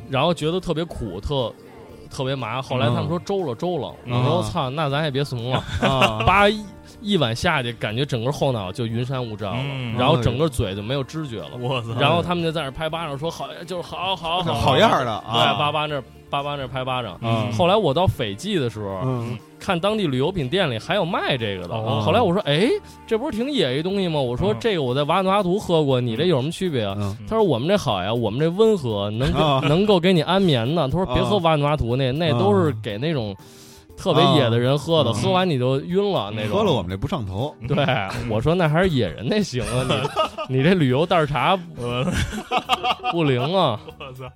[0.09, 1.53] 然后觉得特别苦，特
[2.09, 2.61] 特别麻。
[2.61, 6.63] 后来他们说周了周了，嗯我说我操，那咱也别怂了，啊叭一
[7.01, 11.51] 一碗下去，感觉整个后脑就云山雾罩了，嗯然后整个嘴就没有知觉了。
[11.59, 17.17] 我操，然后他们就在那儿拍巴掌说好，就是好好好好样儿的对，啊，巴巴那儿巴巴那儿拍巴掌。
[17.21, 21.75] 嗯后来我到斐济的时候，嗯看当地旅游品店里还有卖这个的。
[21.75, 22.67] 哦后来我说，哎，
[23.05, 24.19] 这不是挺野一东西吗？
[24.19, 26.95] 我说嗯这个我在瓦努阿图喝过，你这有什么区别啊？
[26.99, 30.87] 嗯他说我们这好呀，我们这温和，能够、啊能够给你安眠呢。
[30.91, 33.35] 他说别喝啊瓦努阿图那，那都是给那种
[33.97, 36.57] 特别野的人喝的，啊喝完你就晕了那种。
[36.57, 37.85] 喝了我们这不上头，对，
[38.29, 39.85] 我说那还是野人那行啊，
[40.49, 42.05] 你 你这旅游袋茶我
[43.11, 43.79] 不灵啊。
[43.99, 44.31] 我操！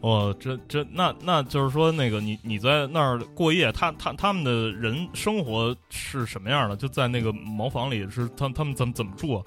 [0.00, 6.74] 哦，这这那那就是说，那个你你在那儿过夜，他他他们的人生活是什么样的？
[6.74, 9.42] 就在那个茅房里，是他他们怎么怎么住啊？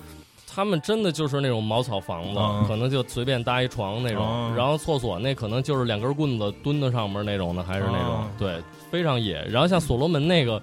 [0.55, 9.43] 他们真的就是那种茅草房子，嗯可能就随便搭一床那种，嗯然后厕所那可能就是两根棍子蹲在上面那种的，还是那种、嗯对，非常野。
[9.49, 10.61] 然后像所罗门那个，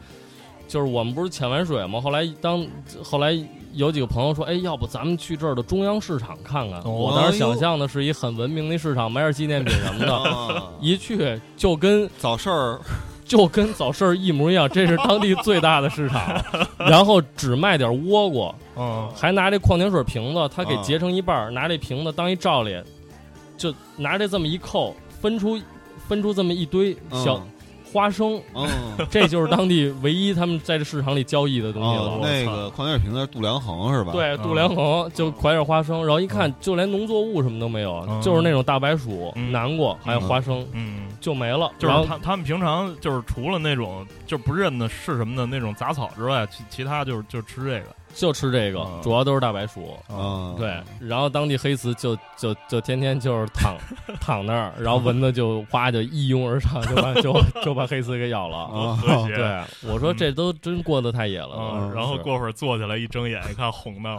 [0.66, 2.00] 就是我们不是潜完水吗？
[2.00, 2.66] 后来当
[3.02, 3.38] 后来
[3.74, 6.81] 有几个朋友说，哎，要不咱们去这儿的中央市场看看？
[6.81, 10.14] 哦我当时想象的是一很文明的市场，买点纪念品什么的。
[10.14, 12.81] 啊一去就跟早市儿
[13.33, 16.38] 就跟早市一模一样，这是当地最大的市场，
[16.77, 19.09] 然后只卖点倭瓜，嗯。
[19.16, 22.79] 还拿这矿泉水瓶子，他给啊截成一半儿，拿这瓶子当一罩里，
[23.57, 25.59] 就拿这这么一扣，分出
[26.07, 27.42] 分出这么一堆小嗯
[27.92, 28.68] 花生，嗯
[29.11, 32.05] 这就是当地唯一他们在这市场里交易的东西了。
[32.05, 41.70] 哦，那个矿泉水瓶子是度量衡是吧？，对，嗯度量衡就㧟点花生，然后一看就连农作物什么都没有，嗯就是那种大白薯、嗯南瓜还有花生嗯，就没了。
[41.78, 47.87] 就然后是他他们平常就是除了那种就不认得是什么的那种杂草之外，其其他就是就吃这个。
[48.14, 49.96] 就吃这个嗯，主要都是大白鼠。
[50.09, 53.77] 啊，对，然后当地黑瓷就就就天天就是躺
[54.20, 58.57] 躺那儿，然后蚊子就哗就一拥而上，就把就就把黑瓷给咬了。
[58.57, 59.35] 啊，和谐。
[59.37, 61.57] 对，我说这都真过得太野了。
[61.59, 64.18] 嗯，然后过会儿坐起来一睁眼一看红的，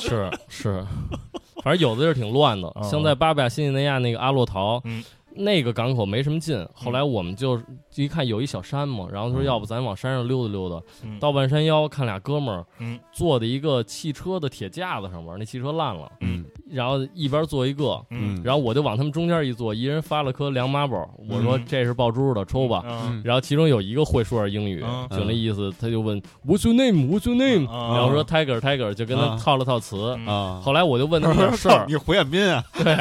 [0.00, 0.84] 是 是，
[1.62, 2.84] 反正有的地儿挺乱的，嗯。
[2.84, 5.02] 像在巴布亚新几内亚那个阿洛陶，嗯
[5.36, 6.66] 那个港口没什么劲。
[6.74, 7.60] 后来我们就
[7.96, 10.80] 一看有一小山嘛，然后他说要不咱往山上溜达溜达。
[11.04, 22.82] 嗯到半山腰看俩哥们儿，嗯坐在一个汽车的铁架子上面，那汽车烂了，嗯然后一边坐一个，嗯然后我就往他们中间一坐，一人发了颗凉麻宝，我说嗯这是爆珠的，抽吧。
[22.86, 27.08] 嗯然后其中有一个会说点英语，嗯就那意思，他就问 What's your name?
[27.08, 27.68] What's your name?
[27.70, 30.14] 嗯然后说 Tiger Tiger，就跟他啊套了套词。
[30.18, 32.62] 嗯啊，后来我就问他们点事儿 你，是胡彦斌啊？
[32.82, 32.96] 对，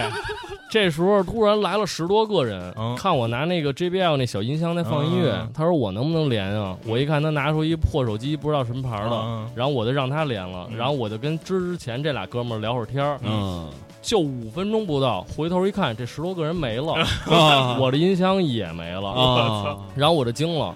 [0.73, 6.75] 这时候突然来了十多个人，嗯看我拿那个 JBL 那小音箱在放音乐，嗯他说我能不能连啊？
[6.87, 13.69] 我一看他拿出一破手机，不知道什么牌的，嗯然后我就让他连了，嗯然后我就跟之之前这俩哥们儿聊会儿天儿，嗯
[14.01, 16.93] 就五分钟不到，回头一看，这十多个人没了，
[17.29, 20.73] 啊我的音箱也没了，啊 然后我就惊了。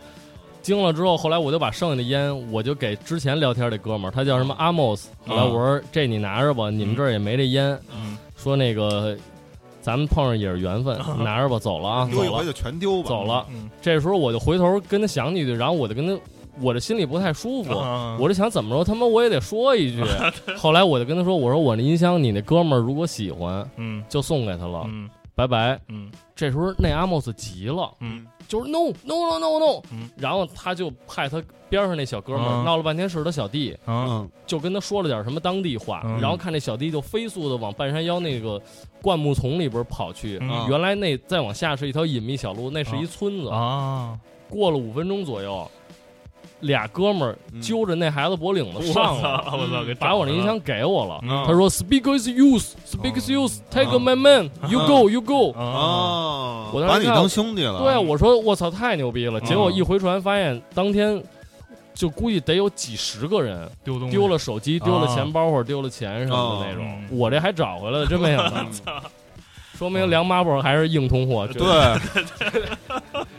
[0.61, 5.09] 惊了之后，后来我就把剩下的烟，我就给之前聊天这哥们儿，他叫什么阿莫斯。
[5.25, 7.75] 后来我说这你拿着吧，你们这儿也没这烟。
[7.95, 9.17] 嗯说那个
[9.87, 13.45] 咱们碰上也是缘分， 拿着吧，走了啊，走了丢一回就全丢吧，走了。
[13.49, 16.21] 嗯这时候我就回头跟他想几句，然后我就跟他，
[16.59, 20.03] 我这心里不太舒服，嗯我就想怎么着，他妈我也得说一句。
[20.57, 24.83] 后来我就跟他说，我说我那音箱，你那哥们儿如果喜欢，嗯就送给他了。
[24.87, 25.79] 嗯拜拜。
[25.87, 28.25] 嗯这时候那阿莫斯急了，嗯。
[28.47, 30.09] 就是 no no no no no，、嗯。
[30.15, 34.29] 然后他就派他边上那小哥们闹了半天是他小弟，啊嗯。
[34.45, 36.21] 就跟他说了点什么当地话，嗯。
[36.21, 38.61] 然后看那小弟就飞速的往半山腰那个
[39.01, 40.37] 灌木丛里边跑去。
[40.41, 40.65] 嗯。
[40.69, 43.49] 原来那再往下是一条隐秘小路，那是一村子。
[43.49, 44.17] 啊！
[44.49, 45.69] 过了五分钟左右，
[46.61, 49.43] 俩哥们揪着那孩子脖领子我上了。
[49.51, 49.83] 我操！
[49.83, 59.39] 给把我那音箱给我了，嗯他说：“Speak is use, speak is use, take my man, you go, you go。”啊哦，我当时把你当兄弟了，对，我说我操，太牛逼了！
[59.39, 61.21] 嗯结果一回传，发现当天
[61.93, 67.07] 就估计得有几十个人丢东西丢了手机、丢了啊钱包或者丢了钱什么的那种嗯。
[67.17, 68.63] 我这还找回来了，真没想到。
[69.77, 71.45] 说明梁妈宝还是硬通货。
[71.45, 71.61] 对，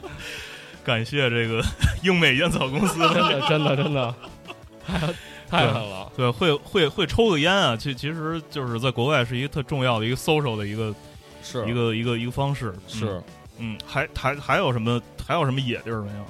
[0.89, 1.63] 感谢这个
[2.03, 4.15] 英美烟草公司真的真的真的，
[4.87, 4.99] 太
[5.47, 6.11] 太狠了。
[6.17, 10.95] 对，会会会抽个烟啊，其其实就是在国外是一个特重要的一个 social 的一个
[11.43, 12.75] 是一个一个一个方式。
[12.89, 13.23] 是
[13.59, 16.25] 嗯，嗯，还还还有什么还有什么野地儿没有？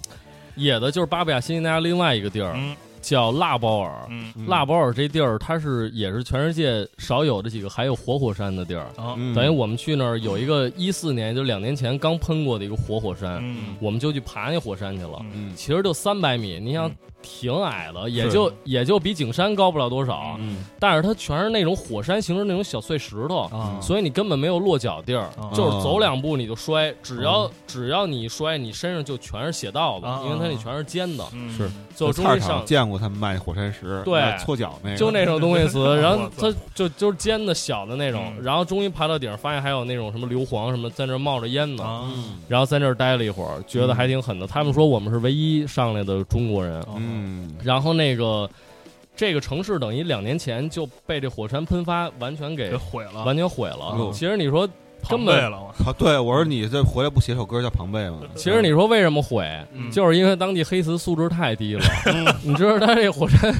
[0.56, 4.08] 野的，就是巴布亚新几内亚另外一个地儿嗯叫腊包尔。
[4.46, 8.87] 腊包尔这地儿，它是也是全世界少有的几个还有活火山的地儿。
[9.34, 15.24] 等于我们去那儿有一个一四年，就两年前刚喷过的一个活火山，嗯我们就去爬那火山去了。
[15.32, 31.24] 嗯其实就三百米，你想嗯挺矮的，也就也就比景山高不了多少，嗯但是它全是那种火山形成那种小碎石头，嗯，所以你根本没有落脚地儿，嗯就是走两步你就摔，只要、哦只要你一摔，你身上就全是血道子，啊因为它那全是尖的。
[31.33, 41.85] 嗯是最后在菜场终于上见过他们卖火山石，对搓脚那个，就那种东西词， 然后它就就是尖的小的那种，嗯然后终于爬到顶儿，发现还有那种什么硫磺什么在那冒着烟呢，
[42.46, 44.46] 然后在那儿待了一会儿，觉得还挺狠的。
[44.46, 48.48] 他们说我们是唯一上来的中国人，嗯然后那个
[49.16, 54.10] 这个城市等于两年前就被这火山喷发完全给给毁了，完全毁了哦。
[54.12, 54.68] 其实你说
[55.08, 58.18] 根本，庞贝了，对我说你这回来不写首歌叫庞贝吗？
[58.34, 61.84] 其实你说为什么毁，嗯就是因为当地黑瓷素质太低了。
[62.42, 63.54] 你知道它这火山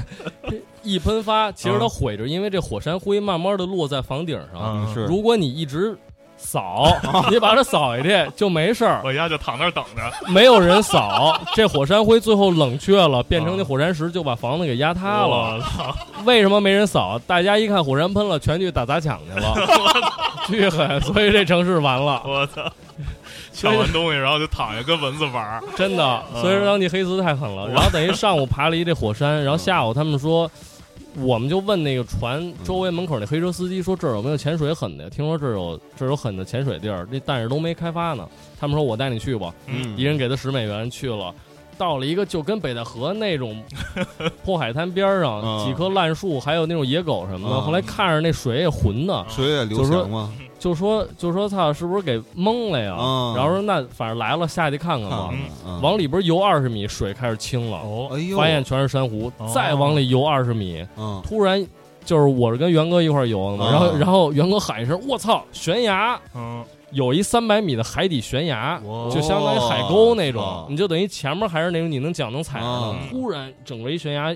[0.83, 4.85] 一喷发，其实它毁着，因为这火山灰慢慢的落在房顶上。
[4.85, 5.97] 嗯是如果你一直
[6.39, 6.95] 扫，
[7.29, 15.59] 你把它扫下去就没事儿，我家就躺那儿等着，没有人扫，这火山灰最后冷却了，变成那火山石，就把房子给压塌了。
[16.23, 17.19] 为什么没人扫？
[17.27, 19.53] 大家一看火山喷了，全去打砸抢去了，
[20.47, 22.63] 巨狠，所以这城市完了，我操！
[23.53, 25.61] 抢完东西，然后就躺下跟蚊子玩儿。
[25.75, 26.23] 真的。
[26.33, 27.67] 嗯所以说当地黑丝太狠了。
[27.67, 30.49] 然后等于上午爬了一这火山，然后下午他们说。
[31.17, 35.09] 我们就问那个船周围门口那黑车司机说这儿有没有潜水狠的？
[35.09, 38.27] 听说这儿有这儿有狠的潜水地儿，那但是都没开发呢。
[38.59, 41.33] 他们说我带你去吧，嗯一人给他十美元去了。
[41.79, 43.59] 到了一个就跟北戴河那种
[44.43, 47.55] 破海滩边上，嗯几棵烂树，还有那种野狗什么的。
[47.55, 50.31] 嗯后来看着那水也浑的，水也流翔吗？
[50.59, 52.95] 就说就说操，是不是给蒙了呀？
[52.99, 55.29] 嗯然后说那反正来了，下去看看吧
[55.81, 59.31] 往里边游二十米，水开始清了，哦哎，发现全是珊瑚。
[59.37, 61.65] 哦再往里游二十米，嗯突然
[62.03, 74.35] 就是我是跟元哥一块游的嘛，啊然后然后元哥喊一声：“我操，悬崖！”嗯，有一三百米的海底悬崖，就相当于海沟那种哦，你就等于前面还是那种你能脚能踩着哦的，突然整个一悬崖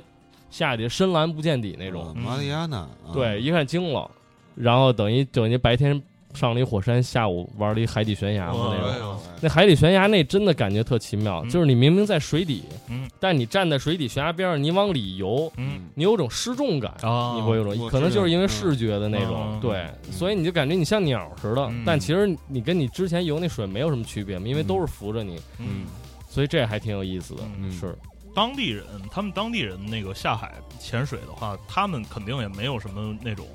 [0.49, 4.09] 下去深蓝不见底那种，马里亚纳，对，一看惊了，
[4.55, 6.01] 然后等于等于白天
[6.33, 9.19] 上了一火山，下午玩了一海底悬崖嘛那种。
[9.41, 11.49] 那海底悬崖那真的感觉特奇妙，嗯。
[11.49, 15.81] 就是你明明在水底，嗯，但你站在水底悬崖边上，你往里游，嗯。
[15.95, 16.91] 你有种失重感。
[17.01, 21.83] 啊，你会有种，可能就是因为视觉的那种，嗯对，所以你就感觉你像鸟似的，嗯。
[21.85, 25.85] 但其实你跟你之前游那水没有什么区别嘛，因为都是浮着你，嗯，
[26.29, 27.43] 所以这还挺有意思的。
[27.59, 27.71] 嗯。
[27.71, 27.95] 是，
[28.33, 33.45] 当地人，他们当地人那个下海潜水的话，他们肯定也没有什么那种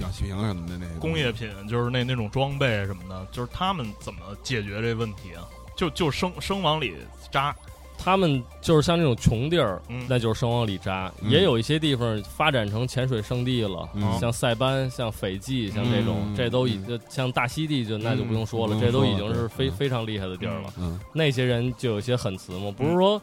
[0.00, 5.42] 氧气瓶什么的那个工业品，就是那那种装备什么的，就是他们怎么解决这问题啊？
[5.76, 6.94] 就就生生往里
[7.30, 7.54] 扎，
[7.96, 13.88] 他们就是像这种穷地儿，嗯那就是生往里扎，嗯也有一些地方发展成潜水圣地了。
[13.94, 20.72] 嗯像塞班、像斐济、像这种，嗯这都已经像大溪地就那就不用说了，嗯这都已经是非非常厉害的地儿了。
[20.78, 23.20] 嗯那些人就有些狠词嘛，不是说。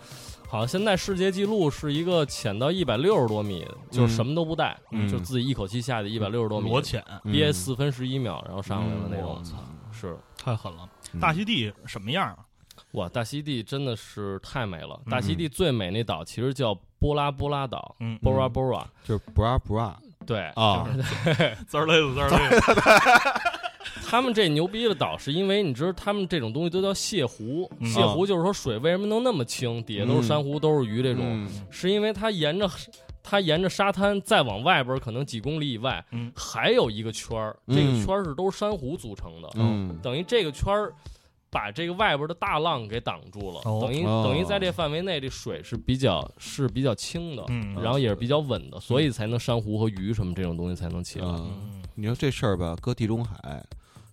[0.49, 5.07] 好像现在世界纪录是一个潜到一百六十多米，就是什么都不带，嗯。
[5.07, 7.31] 就自己一口气下去一百六十多米，裸潜，嗯。
[7.31, 9.41] 憋四分十一秒，然后上来了那种。
[9.43, 10.17] 嗯是。
[10.37, 10.87] 太狠了。
[11.13, 11.19] 嗯。
[11.19, 12.37] 大溪地什么样啊？
[12.91, 14.99] 哇，大溪地真的是太美了。
[15.05, 15.11] 嗯。
[15.11, 18.85] 大溪地最美那岛其实叫波拉波拉岛嗯，，Bora Bora。
[19.03, 19.93] 就是 bra bra
[20.25, 20.85] 对，啊，
[21.67, 22.81] 滋儿累死滋儿累子，
[24.09, 27.69] 他们这牛逼的岛是因为你知道，他们这种东西都叫泻湖。
[27.79, 27.91] 嗯。
[27.91, 31.49] 泻湖就是说水为什么能那么清，底下都是珊瑚，都是鱼这种，嗯。
[31.69, 32.69] 是因为它沿着
[33.21, 36.31] 它沿着沙滩再往外边儿可能几公里以外，嗯。
[36.33, 38.05] 还有一个圈儿，这个嗯。
[38.05, 39.99] 圈儿是都是珊瑚组成的，嗯。
[40.01, 40.93] 等于这个圈儿
[41.49, 43.79] 把这个外边的大浪给挡住了，哦。
[43.81, 44.23] 等于、哦。
[44.25, 47.75] 等于在这范围内，这水是比较是比较清的，嗯。
[47.83, 51.27] 然后也是比较稳的，所以才能珊瑚和鱼什么这种东西才能起来。
[51.95, 53.61] 你说这事儿吧，搁地中海，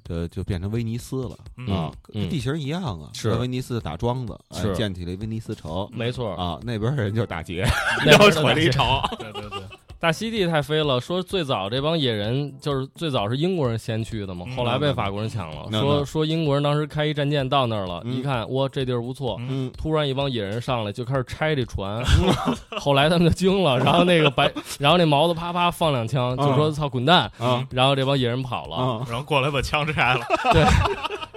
[0.05, 7.65] 这就变成威尼斯了嗯啊，地形一样啊，是在威尼斯打桩子，哎建起了威尼斯城没错，啊，那边人就是打劫，
[8.05, 8.85] 那边的毁 了一城，
[9.19, 9.61] 对对对，
[10.05, 15.67] 大溪地太飞了，说最早这帮野人就是最早是英国人先去的嘛，嗯后来被法国人抢了。
[15.71, 18.15] 那说说英国人当时开一战舰到那儿了，嗯。
[18.15, 19.73] 一看哇这地儿不错，嗯。
[19.79, 22.05] 突然一帮野人上来就开始拆这船，
[22.79, 30.27] 后来他们就惊了，然后那个白，然后那毛子啪啪放两枪，就说操滚蛋，啊然后这帮野人跑了，啊然后过来把枪拆了，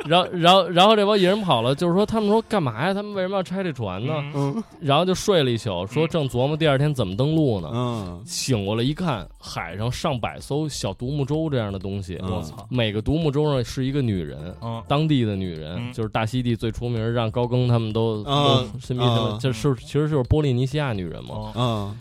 [0.09, 2.93] 然后然后然后这帮野人跑了，就是说他们说干嘛呀？
[2.93, 4.13] 他们为什么要拆这船呢？
[4.79, 7.69] 然后就睡了一宿，说正琢磨第二天怎么登陆呢。
[7.73, 8.23] 嗯。
[8.25, 12.31] 醒过来一看，海上上百艘小独木舟这样的东西，嗯。
[12.31, 14.81] 我操，每个独木舟上是一个女人，嗯。
[14.87, 15.93] 当地的女人，嗯。
[15.93, 18.25] 就是大溪地最出名，让高更他们都、嗯。
[18.25, 19.39] 都身边的，嗯。
[19.39, 21.95] 就是其实就是波利尼西亚女人嘛。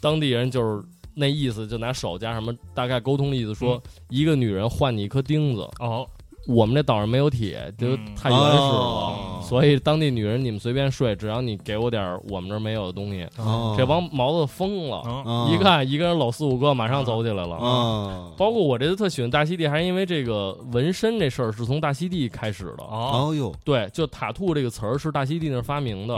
[0.00, 0.80] 当地人就是
[1.14, 6.06] 那意思，就拿手加什么，大概沟通的意思说，一个女人换你一颗钉子，哦，
[6.48, 7.98] 我们这岛上没有铁，就嗯。
[8.16, 9.24] 太原始了，哦。
[9.42, 13.26] 所以当地女人你们随便睡，只要你给我点我们这儿没有的东西。
[13.36, 17.56] 哦，这帮毛子疯了，一看一个人搂四五个，马上走起来了。
[17.56, 22.84] 啊，包括我这次特喜欢大溪地，还是因为这个纹身这事儿是从大溪地开始的。
[22.84, 23.54] 哦，哦哟。
[23.64, 26.14] 对，就塔兔这个词儿是大溪地那儿发明的。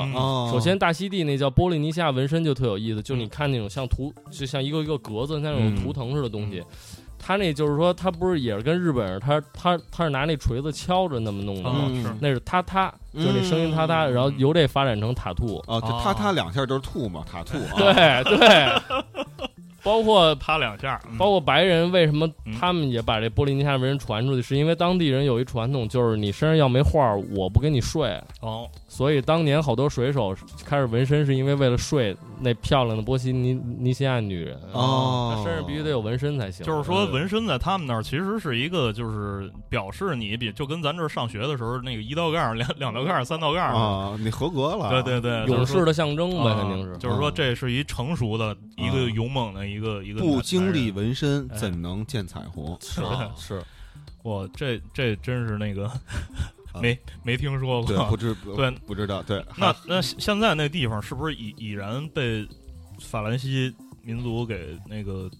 [0.50, 5.76] 首先，大溪地那叫波利尼西亚纹身就特有意思，就你看那种像图，就像一个一个格子那种嗯。
[5.76, 6.62] 图腾似的东西。
[7.30, 11.82] 他那就是说，他不是也是跟日本人，他他他是拿那锤子敲着那么弄的吗？
[11.86, 12.08] 嗯是。
[12.20, 15.58] 那是他他，就是那声音他他，嗯然后由这发展成塔兔。
[15.68, 19.24] 啊，就他他两下就是吐嘛，塔吐啊，对对，
[19.84, 22.52] 包括 啪两下，嗯包括白人为什么嗯。
[22.58, 28.20] 他们也把这波利尼西亚纹身传出去，是因为当地人有一传统，就是你身上要没画儿，我不跟你睡。
[28.40, 30.34] 哦，所以当年好多水手
[30.64, 34.58] 开始纹身，是因为为了睡那漂亮的波西尼尼西亚女人。
[34.72, 36.66] 哦，他身上必须得有纹身才行。
[36.66, 43.72] 就是说纹身在他们那儿其实是一个，就是表示你比就跟咱这儿上学的时候那个一道杠、两两道杠、三道杠。
[43.72, 46.98] 啊，你合格了，对对对，勇士的象征呗，啊肯定是。
[46.98, 52.76] 就是说这是一成熟的一啊个勇猛的一个一个不经历纹身哎怎能见彩虹？
[52.80, 53.62] 是啊是，
[54.24, 55.94] 哇，这这真是那个啊
[56.80, 58.16] 没没听说对，不。
[58.20, 62.46] 知对不知道，对，那那现在那地方是不是已已然被
[63.00, 65.30] 法兰西民族给那个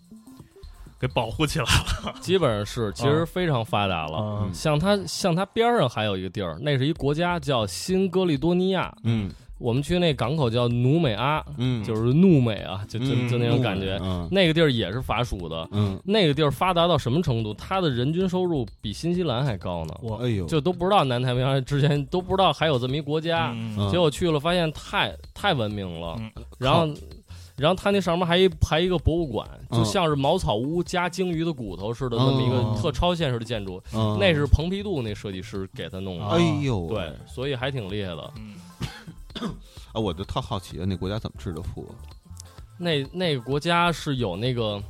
[0.99, 1.65] 给保护起来
[2.05, 2.15] 了？
[2.21, 4.19] 基本上是，其实非常发达了。
[4.43, 8.95] 嗯像它像它边上还有一个地儿，那是一国家叫新格利多尼亚。
[9.05, 9.31] 嗯
[9.61, 13.99] 我们去那港口叫努美阿，嗯，就是怒美啊，就就嗯就那种感觉。
[14.03, 17.53] 嗯那个地儿也是法属的，嗯，那个地儿发达到什么程度？
[17.55, 19.95] 它的人均收入比新西兰还高呢。
[20.01, 23.55] 我哎呦，就都不知道南太平洋之前都不知道还有这么一国家，
[23.91, 26.17] 结果去了发现太太文明了。
[26.19, 26.89] 嗯然后，
[27.57, 33.83] 然后它那上面还一还一个博物馆，嗯就像是茅草屋加鲸鱼的骨头似的，那么一哦个特超现实的建筑。
[33.95, 38.31] 嗯那是蓬皮杜那设计师给他弄的，啊哎呦，对，所以还挺厉害的。
[39.43, 39.49] 嗯
[39.93, 41.93] 啊，我就特好奇啊，那国家怎么致的富啊？
[42.79, 44.83] 那那个国家是有那个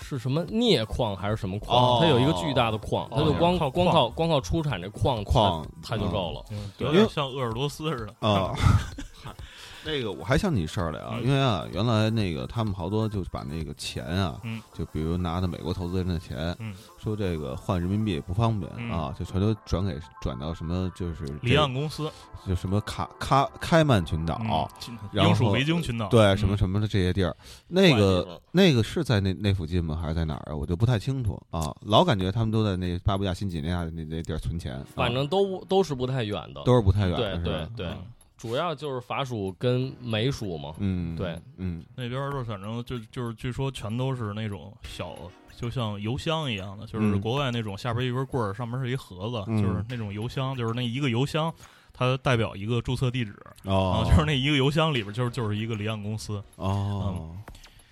[0.00, 1.76] 是什么镍矿还是什么矿？
[1.76, 6.44] 哦它有一个巨大的矿，它就光靠光靠光靠出产这矿矿它它就够了。
[6.50, 8.54] 嗯，有点像鄂尔多斯似的啊，
[9.84, 22.10] 那个我还想起事儿来啊，嗯因为啊，原来那个他们好多就把那个钱啊，嗯就比如拿的美国投资人的钱，嗯说这个换人民币不方便、嗯啊，就全都转给转到什么就是离岸公司，
[22.46, 24.40] 就什么卡卡开曼群岛。
[24.42, 24.68] 嗯
[25.12, 27.36] 然后英属维京群岛，对，嗯什么什么的这些地儿，
[27.68, 29.98] 那个那个是在那那附近吗？
[30.00, 30.54] 还是在哪儿啊？
[30.54, 31.74] 我就不太清楚啊。
[31.82, 37.66] 老感觉他们都在那巴布亚新几内亚那那地儿存钱，啊反正都都是不太远的，都是不太远的？
[37.76, 37.98] 对对啊
[38.42, 40.74] 主要就是法属跟美属嘛。
[40.78, 41.84] 嗯，对，嗯。
[41.94, 45.16] 那边儿就反正就就是据说全都是那种小，
[45.56, 47.20] 就像邮箱一样的，就是嗯。
[47.20, 49.62] 国外那种下边一根棍儿，上面是一盒子，嗯。
[49.62, 51.54] 就是那种邮箱，就是那一个邮箱。
[51.92, 57.36] 它代表一个注册地址，然哦后，就是那一个邮箱里边就是就是一个离岸公司，哦，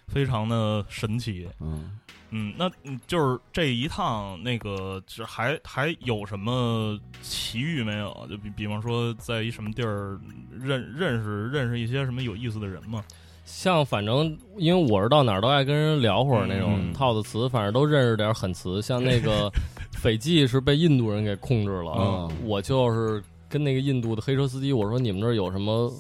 [0.09, 1.49] 非常的神奇。
[1.61, 1.97] 嗯
[2.31, 8.27] 嗯，那嗯就是这一趟那个，就还还有什么奇遇没有？
[8.29, 10.19] 就比比方说，在一什么地儿
[10.51, 13.05] 认认识认识一些什么有意思的人吗？
[13.45, 18.81] 像反正因为我是到哪儿都爱跟人聊会儿那种嗯套的词，反正都认识点狠词。
[18.81, 19.51] 像那个
[19.99, 25.93] 斐济是被印度人给控制了，嗯我就是跟那个印度的黑车司机我说你们这儿有什么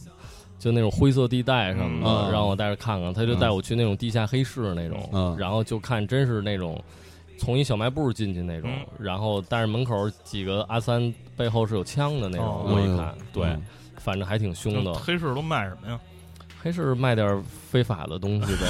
[0.61, 3.13] 就那种灰色地带什么的，嗯让我带着看看。
[3.13, 6.81] 他就带我去那种地下黑市那种，嗯然后就看真是那种
[7.39, 12.47] 从一小卖部进去那种，嗯然后但是门口几个阿三背后是有枪的那种。
[12.47, 13.63] 哦我一看，对，嗯
[13.97, 14.95] 反正还挺凶的。
[14.95, 15.99] 黑市都卖什么呀？
[16.63, 18.67] 黑市卖点非法的东西呗，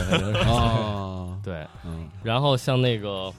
[0.48, 1.66] 啊， 对。
[1.84, 3.32] 嗯，然后像那个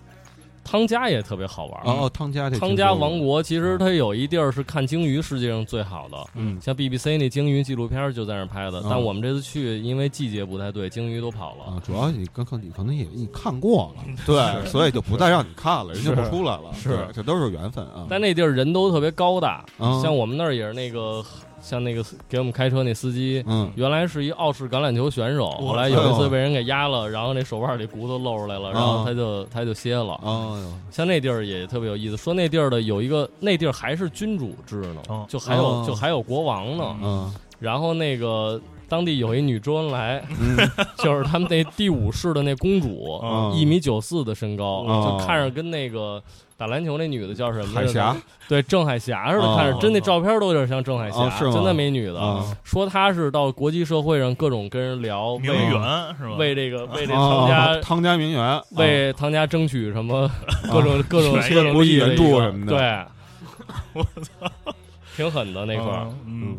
[0.64, 1.82] 汤加也特别好玩。
[1.86, 3.10] 哦，汤加这汤家听说过。
[3.10, 6.60] 王，国其实它有一地儿是看鲸鱼世界上最好的，嗯。
[6.62, 8.80] 像 BBC 那鲸鱼纪录片就在那儿拍的。
[8.80, 8.88] 嗯。
[8.90, 11.66] 但我们这次去，因为季节不太对，鲸鱼都跑了。
[11.66, 17.08] 啊，主要你刚可你可能也你看过了， 对，所以就不再让你看了，人就不出来了，是。
[17.14, 18.06] 这都是缘分啊。
[18.10, 20.02] 但那地儿人都特别高大，嗯。
[20.02, 21.24] 像我们那儿也是那个，
[21.62, 23.72] 像那个给我们开车那司机，嗯。
[23.76, 30.20] 原来是一澳式橄榄球选手，后来有一次被人给压了，然后那手腕里骨头露出来了，然后他就他就歇了。
[30.24, 35.86] 哦哟，像那地儿也特别有意思，说那地儿的有一个那地儿还是君主制呢哦，就还有哦。
[35.88, 36.96] 就还有国王呢。
[37.02, 37.34] 嗯。
[37.60, 38.60] 然后那个
[38.92, 40.58] 当地有一女周恩来，嗯。
[41.00, 43.54] 就是他们那第五世的那公主，嗯。
[43.56, 46.22] 一米九四的身高，哦就看着跟那个
[46.58, 47.88] 打篮球那女的叫什么来着？
[47.88, 48.18] 海霞
[48.50, 51.54] 对，郑海霞似的，哦看着真那照片都有点像郑海霞，哦是吗？
[51.54, 52.20] 真的美女的。
[52.20, 55.72] 啊说她是到国际社会上各种跟人聊，名为媛
[56.20, 56.36] 是吧？
[56.38, 57.82] 为这个为这哦汤家。
[57.82, 60.30] 汤家名媛， 为汤家争取什么
[60.70, 62.78] 各种 各种各种国际援助什么的。
[62.78, 63.06] 对，
[63.94, 64.52] 我操，
[65.16, 66.08] 挺狠的那块儿。
[66.28, 66.58] 嗯，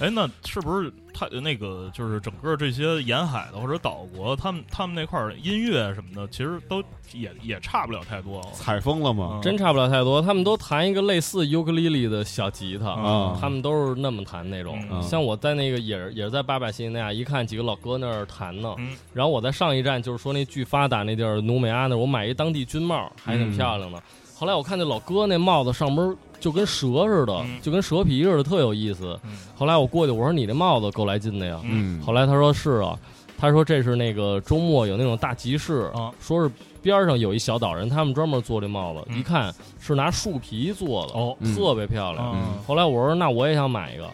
[0.00, 6.80] 哎，那是不是他那个就是整个这些沿海的或者岛国，他们他们那块儿音乐什么的，其实都
[7.12, 8.40] 也也差不了太多。
[8.54, 9.32] 采风了吗？
[9.34, 14.78] 嗯真差不了太多，他们都弹一个类似尤克里里的小吉他，啊他们都是那么弹那种。
[14.90, 18.74] 嗯像我在那个也是也是在八百西那亚，一看几个老哥那儿弹呢。
[18.78, 24.00] 嗯然后我在上一站就是说那巨发达那地儿努美阿那儿，我买一当地军帽，还挺漂亮的。
[24.38, 27.58] 后来我看那老哥那帽子上边就跟蛇似的，嗯。
[27.60, 29.18] 就跟蛇皮似的，特有意思。
[29.24, 29.32] 嗯。
[29.56, 31.60] 后来我过去我说你这帽子够来劲的呀。
[31.64, 32.96] 嗯，后来他说是啊，
[33.36, 36.48] 他说这是那个周末有那种大集市，啊说是
[36.80, 39.18] 边上有一小岛人，他们专门做这帽子，嗯。
[39.18, 41.36] 一看是拿树皮做的，哦。
[41.40, 41.56] 嗯。
[41.56, 42.32] 特别漂亮。
[42.36, 42.62] 嗯。
[42.64, 44.08] 后来我说那我也想买一个，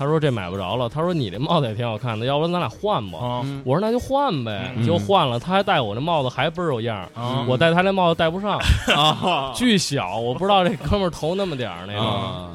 [0.00, 3.18] 他说这买不着了，他说你这帽子也挺好看的，要不然咱俩换吧。
[3.64, 5.38] 我说那就换呗，嗯就换了。
[5.38, 8.58] 他还戴我那帽子还倍儿有样儿，啊我戴他那帽子戴不上，
[8.96, 12.00] 啊巨小，我不知道这哥们儿头那么点儿那个。
[12.00, 12.50] 啊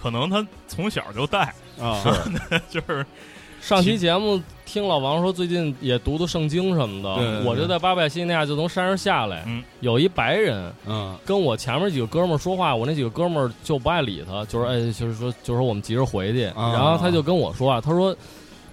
[0.00, 2.00] 可能他从小就戴， 啊
[2.70, 3.04] 就是
[3.60, 9.64] 上期节目听老王说最近也读读圣经什么的，对对对我就在巴拜西那亚就从山上下来，嗯。
[9.80, 11.16] 有一白人嗯。
[11.24, 16.72] 跟我前面几个哥们儿说话，我那几个哥们儿就不爱理他，就是哎，就是说就是说我们急着回去，啊。
[16.72, 18.14] 然后他就跟我说啊，他说，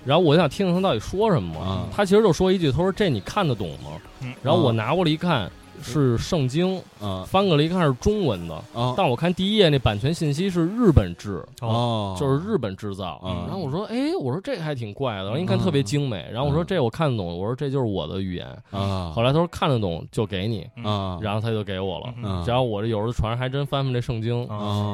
[0.04, 1.88] 然后我就想听听他到底说什么，啊。
[1.96, 3.92] 他其实就说一句，他说这你看得懂吗？
[4.20, 4.34] 嗯。
[4.44, 5.50] 然后我拿过来一看。
[5.82, 7.24] 是圣经，啊。
[7.28, 13.22] 翻过来一看是中文的，啊但我看第一页那版权信息是日本制，哦，就是日本制造。
[13.24, 13.46] 嗯。
[13.48, 16.26] 然后我说，哎，我说这个还挺怪的，然后一看特别精美。
[16.32, 16.66] 然后我说嗯。
[16.68, 18.48] 这我看得懂，我说这就是我的语言。
[18.72, 19.12] 啊。
[19.16, 22.14] 后来他说看得懂就给你，啊，然后他就给我了。
[22.24, 22.44] 嗯。
[22.46, 24.48] 然后我这有时候船上还真翻翻这圣经，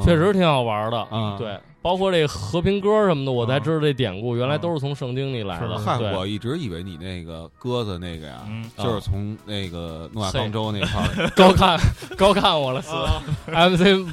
[0.03, 0.99] 确实挺好玩的。
[1.01, 3.59] 啊对，包括这和平鸽什么的，我才啊。
[3.59, 6.17] 知道这典故原来都是从圣经里来的。
[6.17, 8.63] 我一直以为你那个鸽子那个呀，嗯。
[8.77, 11.79] 就是从那个诺亚方舟那块儿， 高看
[12.17, 12.81] 高看我了，
[13.47, 14.05] MC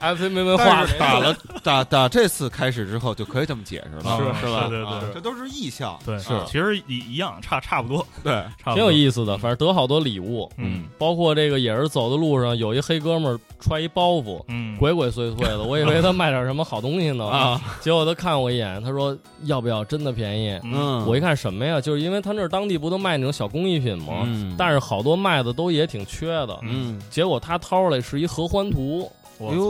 [0.00, 4.66] MC 没文化打了打打这次开始之后，就可以这么解释了，是是吧？
[4.68, 4.86] 对对对。
[4.86, 5.02] 啊。
[5.12, 6.28] 这都是意象，对，是。
[6.46, 10.50] 其实一一样，差差不多，对，差挺有意思的，反正得好多礼物。
[10.56, 10.84] 嗯。
[10.98, 17.26] 包括这个也是走的路上，有一黑哥们儿揣一包袱，嗯，鬼鬼祟祟的，我以为 他卖点什么好东西呢。
[17.26, 19.84] 啊，结果他看我一眼，他说要不要？
[19.84, 20.60] 真的便宜。
[20.64, 21.80] 嗯，我一看什么呀？
[21.80, 24.22] 就是因为他那儿当地不都卖那种小工艺品吗？
[24.26, 24.54] 嗯。
[24.56, 26.58] 但是好多卖的都也挺缺的。
[26.62, 29.12] 嗯，结果他掏出来是一合欢图，我哟操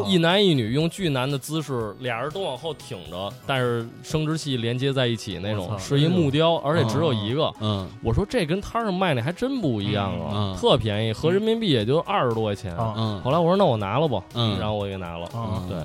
[0.06, 7.52] 一男一女用巨难的姿势，俩人都往后挺着，但是生殖器连接在一起那种，是一木雕，而且只有一个。
[7.60, 12.74] 嗯我说这跟摊上卖那还真不一样啊，嗯嗯特便宜，合人民币也就二十多块钱。
[12.76, 15.26] 啊嗯，后来我说那我拿了吧，嗯然后我给拿了。
[15.26, 15.78] 啊，对，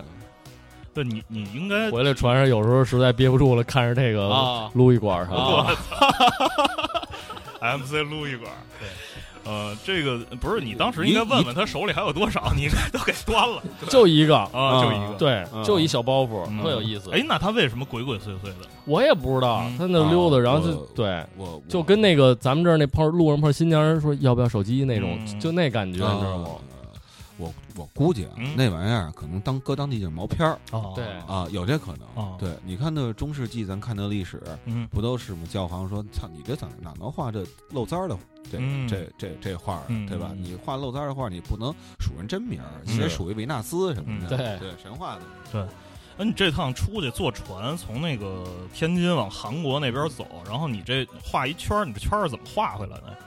[0.93, 5.39] 对你你应该回来船上有时候实在憋不住了，看着这个啊撸一管啥的。
[7.59, 8.87] 啊 MC 撸一管，对。
[9.45, 15.13] 呃，这个不是你当时应该问问他手里还有多少， 你应该都给端了就一个，啊，就一个。
[15.17, 17.11] 对，嗯就一小包袱，嗯特有意思。
[17.11, 18.67] 哎，那他为什么鬼鬼祟祟的？
[18.85, 26.47] 我也不知道嗯，他那溜达，啊然后就对，我就跟那个咱们这儿那碰路上碰新疆人说要不要手机那种，嗯就那感觉，你知道吗？
[27.37, 32.07] 我我估计啊嗯，那玩意儿可能当搁当地就是毛片儿哦对啊，有这可能。
[32.15, 35.41] 哦对，你看那中世纪，咱看那历史，嗯不都是吗？
[35.49, 38.17] 教皇说：“操，你这怎么哪能画这漏簪儿的
[38.51, 40.29] 这嗯这这这画儿啊嗯，对吧？
[40.31, 44.35] 嗯你画漏簪儿的画，你不能数人真名儿，嗯也得数一维纳斯什么的。
[44.35, 45.21] 嗯对对，神话的。
[45.51, 45.65] 对
[46.15, 53.17] 那你这趟出去坐船从那个天津往韩国那边走，然后你这画一圈儿，你这圈儿是怎么画回来的？